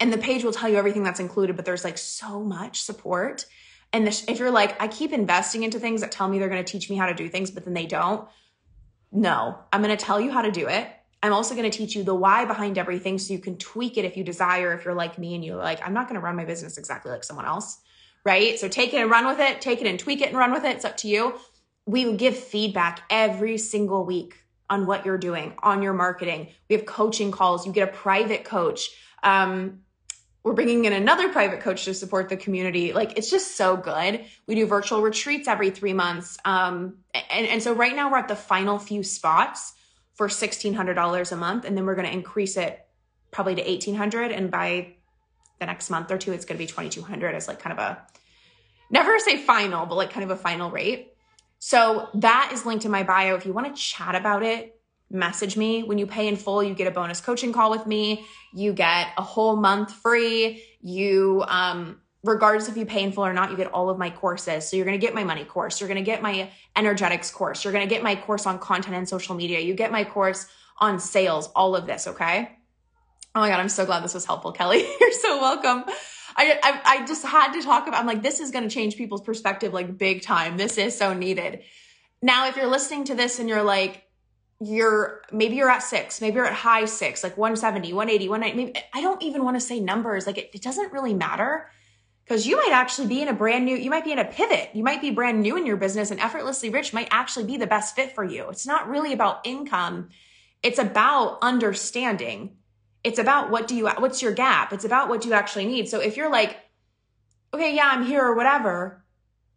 and 0.00 0.12
the 0.12 0.18
page 0.18 0.44
will 0.44 0.52
tell 0.52 0.68
you 0.68 0.76
everything 0.76 1.02
that's 1.02 1.20
included, 1.20 1.56
but 1.56 1.64
there's 1.64 1.84
like 1.84 1.98
so 1.98 2.42
much 2.42 2.82
support. 2.82 3.46
And 3.92 4.06
the, 4.06 4.24
if 4.28 4.40
you're 4.40 4.50
like, 4.50 4.80
I 4.82 4.88
keep 4.88 5.12
investing 5.12 5.62
into 5.62 5.78
things 5.78 6.00
that 6.00 6.10
tell 6.10 6.28
me 6.28 6.38
they're 6.38 6.48
going 6.48 6.64
to 6.64 6.70
teach 6.70 6.90
me 6.90 6.96
how 6.96 7.06
to 7.06 7.14
do 7.14 7.28
things, 7.28 7.52
but 7.52 7.64
then 7.64 7.74
they 7.74 7.86
don't. 7.86 8.28
No, 9.12 9.56
I'm 9.72 9.82
going 9.82 9.96
to 9.96 10.04
tell 10.04 10.20
you 10.20 10.32
how 10.32 10.42
to 10.42 10.50
do 10.50 10.66
it. 10.66 10.88
I'm 11.22 11.32
also 11.32 11.54
going 11.54 11.70
to 11.70 11.76
teach 11.78 11.94
you 11.94 12.02
the 12.02 12.14
why 12.14 12.44
behind 12.44 12.76
everything 12.76 13.18
so 13.18 13.32
you 13.32 13.38
can 13.38 13.56
tweak 13.56 13.96
it 13.96 14.04
if 14.04 14.16
you 14.16 14.24
desire. 14.24 14.74
If 14.74 14.84
you're 14.84 14.94
like 14.94 15.16
me 15.16 15.36
and 15.36 15.44
you're 15.44 15.56
like, 15.56 15.80
I'm 15.86 15.94
not 15.94 16.08
going 16.08 16.16
to 16.16 16.20
run 16.20 16.34
my 16.34 16.44
business 16.44 16.76
exactly 16.76 17.12
like 17.12 17.22
someone 17.22 17.46
else, 17.46 17.78
right? 18.24 18.58
So 18.58 18.68
take 18.68 18.92
it 18.92 19.00
and 19.00 19.10
run 19.10 19.24
with 19.26 19.38
it, 19.38 19.60
take 19.60 19.80
it 19.80 19.86
and 19.86 19.98
tweak 19.98 20.20
it 20.20 20.28
and 20.28 20.36
run 20.36 20.52
with 20.52 20.64
it. 20.64 20.74
It's 20.74 20.84
up 20.84 20.96
to 20.98 21.08
you. 21.08 21.34
We 21.86 22.16
give 22.16 22.36
feedback 22.36 23.02
every 23.10 23.58
single 23.58 24.04
week 24.04 24.36
on 24.70 24.86
what 24.86 25.04
you're 25.04 25.18
doing, 25.18 25.54
on 25.62 25.82
your 25.82 25.92
marketing. 25.92 26.48
We 26.68 26.76
have 26.76 26.86
coaching 26.86 27.30
calls. 27.30 27.66
You 27.66 27.72
get 27.72 27.88
a 27.88 27.92
private 27.92 28.44
coach. 28.44 28.90
Um, 29.22 29.80
we're 30.42 30.52
bringing 30.52 30.84
in 30.84 30.92
another 30.92 31.30
private 31.30 31.60
coach 31.60 31.86
to 31.86 31.94
support 31.94 32.28
the 32.28 32.36
community. 32.36 32.92
Like 32.92 33.16
it's 33.16 33.30
just 33.30 33.56
so 33.56 33.76
good. 33.76 34.24
We 34.46 34.54
do 34.54 34.66
virtual 34.66 35.00
retreats 35.00 35.48
every 35.48 35.70
three 35.70 35.94
months. 35.94 36.36
Um, 36.44 36.98
and, 37.30 37.46
and 37.46 37.62
so 37.62 37.72
right 37.72 37.96
now 37.96 38.10
we're 38.10 38.18
at 38.18 38.28
the 38.28 38.36
final 38.36 38.78
few 38.78 39.02
spots 39.02 39.72
for 40.14 40.28
$1,600 40.28 41.32
a 41.32 41.36
month. 41.36 41.64
And 41.64 41.76
then 41.76 41.86
we're 41.86 41.94
going 41.94 42.06
to 42.06 42.12
increase 42.12 42.58
it 42.58 42.86
probably 43.30 43.54
to 43.56 43.62
1800 43.62 44.32
And 44.32 44.50
by 44.50 44.94
the 45.60 45.66
next 45.66 45.88
month 45.88 46.10
or 46.10 46.18
two, 46.18 46.32
it's 46.32 46.44
going 46.44 46.58
to 46.58 46.62
be 46.62 46.66
2200 46.66 47.34
as 47.34 47.48
like 47.48 47.60
kind 47.60 47.78
of 47.78 47.78
a, 47.78 48.06
never 48.90 49.18
say 49.18 49.38
final, 49.38 49.86
but 49.86 49.94
like 49.94 50.10
kind 50.10 50.24
of 50.24 50.30
a 50.30 50.40
final 50.40 50.70
rate. 50.70 51.13
So 51.66 52.10
that 52.12 52.50
is 52.52 52.66
linked 52.66 52.84
in 52.84 52.90
my 52.90 53.04
bio. 53.04 53.36
If 53.36 53.46
you 53.46 53.54
want 53.54 53.74
to 53.74 53.82
chat 53.82 54.14
about 54.14 54.42
it, 54.42 54.78
message 55.10 55.56
me. 55.56 55.82
When 55.82 55.96
you 55.96 56.06
pay 56.06 56.28
in 56.28 56.36
full, 56.36 56.62
you 56.62 56.74
get 56.74 56.88
a 56.88 56.90
bonus 56.90 57.22
coaching 57.22 57.54
call 57.54 57.70
with 57.70 57.86
me. 57.86 58.26
You 58.52 58.74
get 58.74 59.08
a 59.16 59.22
whole 59.22 59.56
month 59.56 59.90
free. 59.90 60.62
You, 60.82 61.42
um, 61.48 62.02
regardless 62.22 62.68
if 62.68 62.76
you 62.76 62.84
pay 62.84 63.02
in 63.02 63.12
full 63.12 63.24
or 63.24 63.32
not, 63.32 63.50
you 63.50 63.56
get 63.56 63.72
all 63.72 63.88
of 63.88 63.96
my 63.96 64.10
courses. 64.10 64.68
So 64.68 64.76
you're 64.76 64.84
going 64.84 65.00
to 65.00 65.06
get 65.06 65.14
my 65.14 65.24
money 65.24 65.42
course. 65.46 65.80
You're 65.80 65.88
going 65.88 65.96
to 65.96 66.04
get 66.04 66.20
my 66.20 66.50
energetics 66.76 67.30
course. 67.30 67.64
You're 67.64 67.72
going 67.72 67.88
to 67.88 67.94
get 67.94 68.02
my 68.02 68.14
course 68.14 68.44
on 68.44 68.58
content 68.58 68.94
and 68.94 69.08
social 69.08 69.34
media. 69.34 69.60
You 69.60 69.72
get 69.72 69.90
my 69.90 70.04
course 70.04 70.46
on 70.80 71.00
sales, 71.00 71.48
all 71.56 71.74
of 71.74 71.86
this. 71.86 72.06
Okay. 72.06 72.58
Oh 73.34 73.40
my 73.40 73.48
God. 73.48 73.58
I'm 73.58 73.70
so 73.70 73.86
glad 73.86 74.04
this 74.04 74.12
was 74.12 74.26
helpful, 74.26 74.52
Kelly. 74.52 74.86
you're 75.00 75.12
so 75.12 75.40
welcome. 75.40 75.84
I, 76.36 76.58
I, 76.62 76.80
I 76.84 77.06
just 77.06 77.24
had 77.24 77.52
to 77.52 77.62
talk 77.62 77.86
about, 77.86 78.00
I'm 78.00 78.06
like, 78.06 78.22
this 78.22 78.40
is 78.40 78.50
going 78.50 78.64
to 78.68 78.74
change 78.74 78.96
people's 78.96 79.20
perspective 79.20 79.72
like 79.72 79.96
big 79.96 80.22
time. 80.22 80.56
This 80.56 80.78
is 80.78 80.96
so 80.96 81.14
needed. 81.14 81.60
Now, 82.22 82.48
if 82.48 82.56
you're 82.56 82.66
listening 82.66 83.04
to 83.04 83.14
this 83.14 83.38
and 83.38 83.48
you're 83.48 83.62
like, 83.62 84.02
you're 84.60 85.22
maybe 85.32 85.56
you're 85.56 85.68
at 85.68 85.82
six, 85.82 86.20
maybe 86.20 86.36
you're 86.36 86.46
at 86.46 86.54
high 86.54 86.84
six, 86.84 87.22
like 87.22 87.36
170, 87.36 87.92
180, 87.92 88.28
190. 88.28 88.72
Maybe, 88.72 88.86
I 88.94 89.00
don't 89.00 89.22
even 89.22 89.44
want 89.44 89.56
to 89.56 89.60
say 89.60 89.80
numbers. 89.80 90.26
Like 90.26 90.38
it, 90.38 90.50
it 90.54 90.62
doesn't 90.62 90.92
really 90.92 91.12
matter 91.12 91.68
because 92.24 92.46
you 92.46 92.56
might 92.56 92.72
actually 92.72 93.08
be 93.08 93.20
in 93.20 93.28
a 93.28 93.34
brand 93.34 93.64
new, 93.64 93.76
you 93.76 93.90
might 93.90 94.04
be 94.04 94.12
in 94.12 94.18
a 94.18 94.24
pivot. 94.24 94.70
You 94.72 94.82
might 94.82 95.02
be 95.02 95.10
brand 95.10 95.42
new 95.42 95.56
in 95.56 95.66
your 95.66 95.76
business 95.76 96.10
and 96.10 96.20
effortlessly 96.20 96.70
rich 96.70 96.94
might 96.94 97.08
actually 97.10 97.44
be 97.44 97.58
the 97.58 97.66
best 97.66 97.94
fit 97.94 98.14
for 98.14 98.24
you. 98.24 98.48
It's 98.48 98.66
not 98.66 98.88
really 98.88 99.12
about 99.12 99.40
income. 99.44 100.08
It's 100.62 100.78
about 100.78 101.38
understanding. 101.42 102.56
It's 103.04 103.18
about 103.18 103.50
what 103.50 103.68
do 103.68 103.76
you, 103.76 103.88
what's 103.88 104.22
your 104.22 104.32
gap? 104.32 104.72
It's 104.72 104.84
about 104.84 105.08
what 105.08 105.20
do 105.20 105.28
you 105.28 105.34
actually 105.34 105.66
need. 105.66 105.88
So 105.88 106.00
if 106.00 106.16
you're 106.16 106.30
like, 106.30 106.56
okay, 107.52 107.74
yeah, 107.74 107.90
I'm 107.92 108.04
here 108.04 108.24
or 108.24 108.34
whatever, 108.34 109.04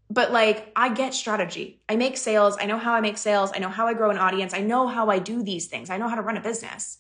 but 0.10 0.32
like 0.32 0.72
I 0.76 0.94
get 0.94 1.14
strategy. 1.14 1.82
I 1.90 1.96
make 1.96 2.18
sales. 2.18 2.58
I 2.60 2.66
know 2.66 2.78
how 2.78 2.94
I 2.94 3.02
make 3.02 3.18
sales. 3.18 3.52
I 3.54 3.60
know 3.60 3.70
how 3.70 3.88
I 3.88 3.94
grow 3.94 4.10
an 4.10 4.18
audience. 4.18 4.54
I 4.54 4.62
know 4.62 4.88
how 4.88 5.10
I 5.10 5.20
do 5.20 5.44
these 5.44 5.68
things. 5.68 5.90
I 5.90 5.98
know 5.98 6.08
how 6.08 6.16
to 6.16 6.22
run 6.22 6.38
a 6.38 6.42
business. 6.42 7.00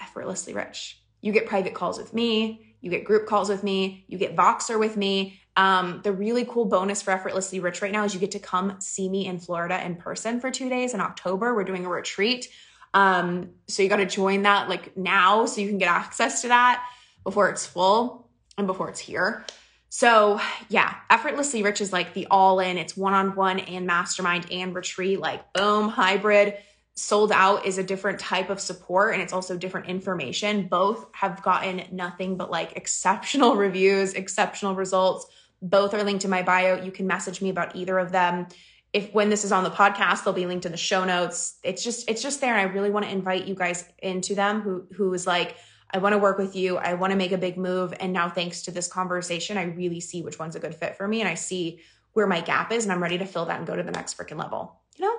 Effortlessly 0.00 0.54
rich. 0.54 1.02
You 1.20 1.32
get 1.32 1.46
private 1.46 1.74
calls 1.74 1.98
with 1.98 2.12
me. 2.14 2.74
You 2.80 2.90
get 2.90 3.04
group 3.04 3.26
calls 3.26 3.48
with 3.48 3.62
me. 3.62 4.04
You 4.08 4.18
get 4.18 4.36
Voxer 4.36 4.78
with 4.78 4.96
me. 4.96 5.40
Um, 5.56 6.00
the 6.02 6.12
really 6.12 6.44
cool 6.44 6.64
bonus 6.64 7.02
for 7.02 7.10
Effortlessly 7.10 7.60
Rich 7.60 7.82
right 7.82 7.92
now 7.92 8.04
is 8.04 8.14
you 8.14 8.20
get 8.20 8.30
to 8.32 8.38
come 8.38 8.80
see 8.80 9.08
me 9.08 9.26
in 9.26 9.38
Florida 9.38 9.84
in 9.84 9.96
person 9.96 10.40
for 10.40 10.50
two 10.50 10.68
days 10.68 10.94
in 10.94 11.00
October. 11.00 11.54
We're 11.54 11.64
doing 11.64 11.84
a 11.84 11.90
retreat. 11.90 12.48
Um, 12.94 13.50
so 13.68 13.82
you 13.82 13.88
got 13.88 13.96
to 13.96 14.06
join 14.06 14.42
that 14.42 14.68
like 14.68 14.96
now 14.96 15.46
so 15.46 15.60
you 15.60 15.68
can 15.68 15.78
get 15.78 15.88
access 15.88 16.42
to 16.42 16.48
that 16.48 16.84
before 17.24 17.48
it's 17.48 17.64
full 17.64 18.28
and 18.58 18.66
before 18.66 18.88
it's 18.88 19.00
here. 19.00 19.44
So, 19.88 20.40
yeah, 20.70 20.94
effortlessly 21.10 21.62
rich 21.62 21.82
is 21.82 21.92
like 21.92 22.14
the 22.14 22.26
all 22.30 22.60
in, 22.60 22.78
it's 22.78 22.96
one 22.96 23.12
on 23.12 23.36
one 23.36 23.58
and 23.60 23.86
mastermind 23.86 24.46
and 24.50 24.74
retreat, 24.74 25.20
like 25.20 25.52
boom, 25.52 25.90
hybrid. 25.90 26.56
Sold 26.94 27.30
out 27.30 27.66
is 27.66 27.76
a 27.76 27.82
different 27.82 28.18
type 28.18 28.48
of 28.48 28.60
support 28.60 29.12
and 29.12 29.22
it's 29.22 29.34
also 29.34 29.56
different 29.56 29.88
information. 29.88 30.68
Both 30.68 31.06
have 31.12 31.42
gotten 31.42 31.84
nothing 31.92 32.36
but 32.38 32.50
like 32.50 32.76
exceptional 32.76 33.54
reviews, 33.56 34.14
exceptional 34.14 34.74
results. 34.74 35.26
Both 35.60 35.92
are 35.92 36.02
linked 36.04 36.24
in 36.24 36.30
my 36.30 36.42
bio. 36.42 36.82
You 36.82 36.90
can 36.90 37.06
message 37.06 37.42
me 37.42 37.50
about 37.50 37.76
either 37.76 37.98
of 37.98 38.12
them. 38.12 38.46
If 38.92 39.12
when 39.14 39.30
this 39.30 39.44
is 39.44 39.52
on 39.52 39.64
the 39.64 39.70
podcast, 39.70 40.24
they'll 40.24 40.34
be 40.34 40.46
linked 40.46 40.66
in 40.66 40.72
the 40.72 40.78
show 40.78 41.04
notes. 41.04 41.58
It's 41.62 41.82
just 41.82 42.08
it's 42.10 42.22
just 42.22 42.40
there 42.40 42.56
and 42.56 42.68
I 42.68 42.72
really 42.72 42.90
want 42.90 43.06
to 43.06 43.12
invite 43.12 43.46
you 43.46 43.54
guys 43.54 43.84
into 44.02 44.34
them 44.34 44.60
who 44.60 44.86
who 44.94 45.12
is 45.14 45.26
like 45.26 45.56
I 45.92 45.98
want 45.98 46.14
to 46.14 46.18
work 46.18 46.38
with 46.38 46.56
you. 46.56 46.78
I 46.78 46.94
want 46.94 47.10
to 47.10 47.16
make 47.16 47.32
a 47.32 47.38
big 47.38 47.58
move. 47.58 47.92
And 48.00 48.12
now, 48.12 48.28
thanks 48.28 48.62
to 48.62 48.70
this 48.70 48.88
conversation, 48.88 49.58
I 49.58 49.64
really 49.64 50.00
see 50.00 50.22
which 50.22 50.38
one's 50.38 50.56
a 50.56 50.60
good 50.60 50.74
fit 50.74 50.96
for 50.96 51.06
me. 51.06 51.20
And 51.20 51.28
I 51.28 51.34
see 51.34 51.80
where 52.14 52.26
my 52.26 52.40
gap 52.40 52.72
is, 52.72 52.84
and 52.84 52.92
I'm 52.92 53.02
ready 53.02 53.18
to 53.18 53.26
fill 53.26 53.46
that 53.46 53.58
and 53.58 53.66
go 53.66 53.76
to 53.76 53.82
the 53.82 53.90
next 53.90 54.16
freaking 54.16 54.38
level. 54.38 54.80
You 54.96 55.06
know? 55.06 55.16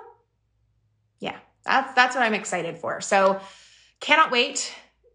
Yeah, 1.20 1.36
that's 1.64 1.94
that's 1.94 2.14
what 2.16 2.24
I'm 2.24 2.34
excited 2.34 2.78
for. 2.78 3.00
So 3.00 3.40
cannot 4.00 4.30
wait 4.30 4.74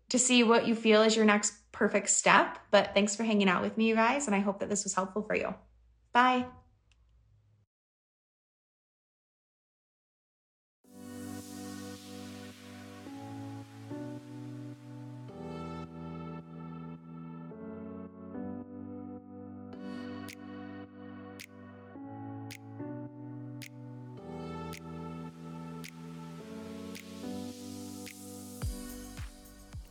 to 0.09 0.19
see 0.19 0.43
what 0.43 0.67
you 0.67 0.75
feel 0.75 1.01
is 1.03 1.15
your 1.15 1.25
next 1.25 1.53
perfect 1.71 2.09
step. 2.09 2.57
But 2.71 2.93
thanks 2.93 3.15
for 3.15 3.23
hanging 3.23 3.49
out 3.49 3.61
with 3.61 3.77
me, 3.77 3.87
you 3.87 3.95
guys. 3.95 4.27
And 4.27 4.35
I 4.35 4.39
hope 4.39 4.59
that 4.59 4.69
this 4.69 4.83
was 4.83 4.93
helpful 4.93 5.21
for 5.21 5.35
you. 5.35 5.53
Bye. 6.13 6.45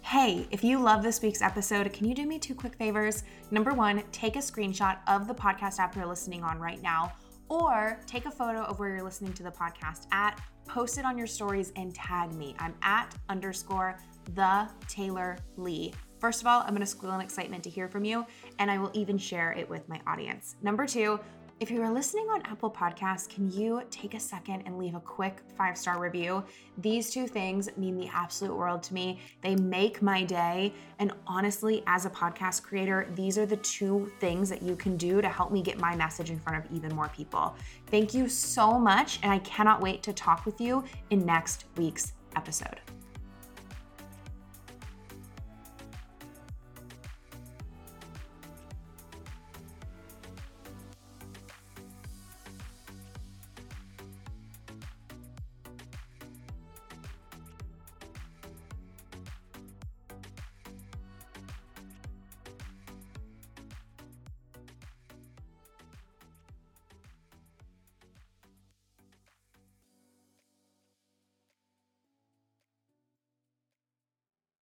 Hey, 0.08 0.46
if 0.50 0.64
you 0.64 0.78
love 0.78 1.02
this 1.02 1.20
week's 1.20 1.42
episode, 1.42 1.92
can 1.92 2.08
you 2.08 2.14
do 2.14 2.24
me 2.26 2.38
two 2.38 2.54
quick 2.54 2.76
favors? 2.76 3.24
Number 3.50 3.74
one, 3.74 4.02
take 4.10 4.36
a 4.36 4.38
screenshot 4.38 4.96
of 5.06 5.28
the 5.28 5.34
podcast 5.34 5.78
app 5.80 5.94
you're 5.94 6.06
listening 6.06 6.42
on 6.42 6.58
right 6.58 6.80
now, 6.80 7.12
or 7.50 8.00
take 8.06 8.24
a 8.24 8.30
photo 8.30 8.62
of 8.62 8.78
where 8.78 8.88
you're 8.88 9.02
listening 9.02 9.34
to 9.34 9.42
the 9.42 9.50
podcast 9.50 10.06
at, 10.10 10.40
post 10.66 10.96
it 10.96 11.04
on 11.04 11.18
your 11.18 11.26
stories, 11.26 11.74
and 11.76 11.94
tag 11.94 12.32
me. 12.32 12.56
I'm 12.58 12.74
at 12.80 13.14
underscore 13.28 13.98
the 14.34 14.66
Taylor 14.88 15.36
Lee. 15.58 15.92
First 16.20 16.40
of 16.40 16.46
all, 16.46 16.62
I'm 16.62 16.72
gonna 16.72 16.86
squeal 16.86 17.12
in 17.12 17.20
excitement 17.20 17.62
to 17.64 17.70
hear 17.70 17.86
from 17.86 18.06
you, 18.06 18.24
and 18.58 18.70
I 18.70 18.78
will 18.78 18.90
even 18.94 19.18
share 19.18 19.52
it 19.52 19.68
with 19.68 19.86
my 19.90 20.00
audience. 20.06 20.56
Number 20.62 20.86
two, 20.86 21.20
if 21.60 21.72
you 21.72 21.82
are 21.82 21.90
listening 21.90 22.28
on 22.30 22.40
Apple 22.42 22.70
Podcasts, 22.70 23.28
can 23.28 23.50
you 23.50 23.82
take 23.90 24.14
a 24.14 24.20
second 24.20 24.62
and 24.64 24.78
leave 24.78 24.94
a 24.94 25.00
quick 25.00 25.42
five 25.56 25.76
star 25.76 25.98
review? 25.98 26.44
These 26.78 27.10
two 27.10 27.26
things 27.26 27.68
mean 27.76 27.96
the 27.96 28.08
absolute 28.08 28.54
world 28.56 28.82
to 28.84 28.94
me. 28.94 29.18
They 29.42 29.56
make 29.56 30.00
my 30.00 30.22
day. 30.22 30.72
And 31.00 31.12
honestly, 31.26 31.82
as 31.88 32.06
a 32.06 32.10
podcast 32.10 32.62
creator, 32.62 33.08
these 33.16 33.38
are 33.38 33.46
the 33.46 33.56
two 33.56 34.10
things 34.20 34.48
that 34.50 34.62
you 34.62 34.76
can 34.76 34.96
do 34.96 35.20
to 35.20 35.28
help 35.28 35.50
me 35.50 35.62
get 35.62 35.80
my 35.80 35.96
message 35.96 36.30
in 36.30 36.38
front 36.38 36.64
of 36.64 36.72
even 36.72 36.94
more 36.94 37.08
people. 37.08 37.56
Thank 37.88 38.14
you 38.14 38.28
so 38.28 38.78
much. 38.78 39.18
And 39.24 39.32
I 39.32 39.40
cannot 39.40 39.80
wait 39.80 40.02
to 40.04 40.12
talk 40.12 40.46
with 40.46 40.60
you 40.60 40.84
in 41.10 41.26
next 41.26 41.64
week's 41.76 42.12
episode. 42.36 42.80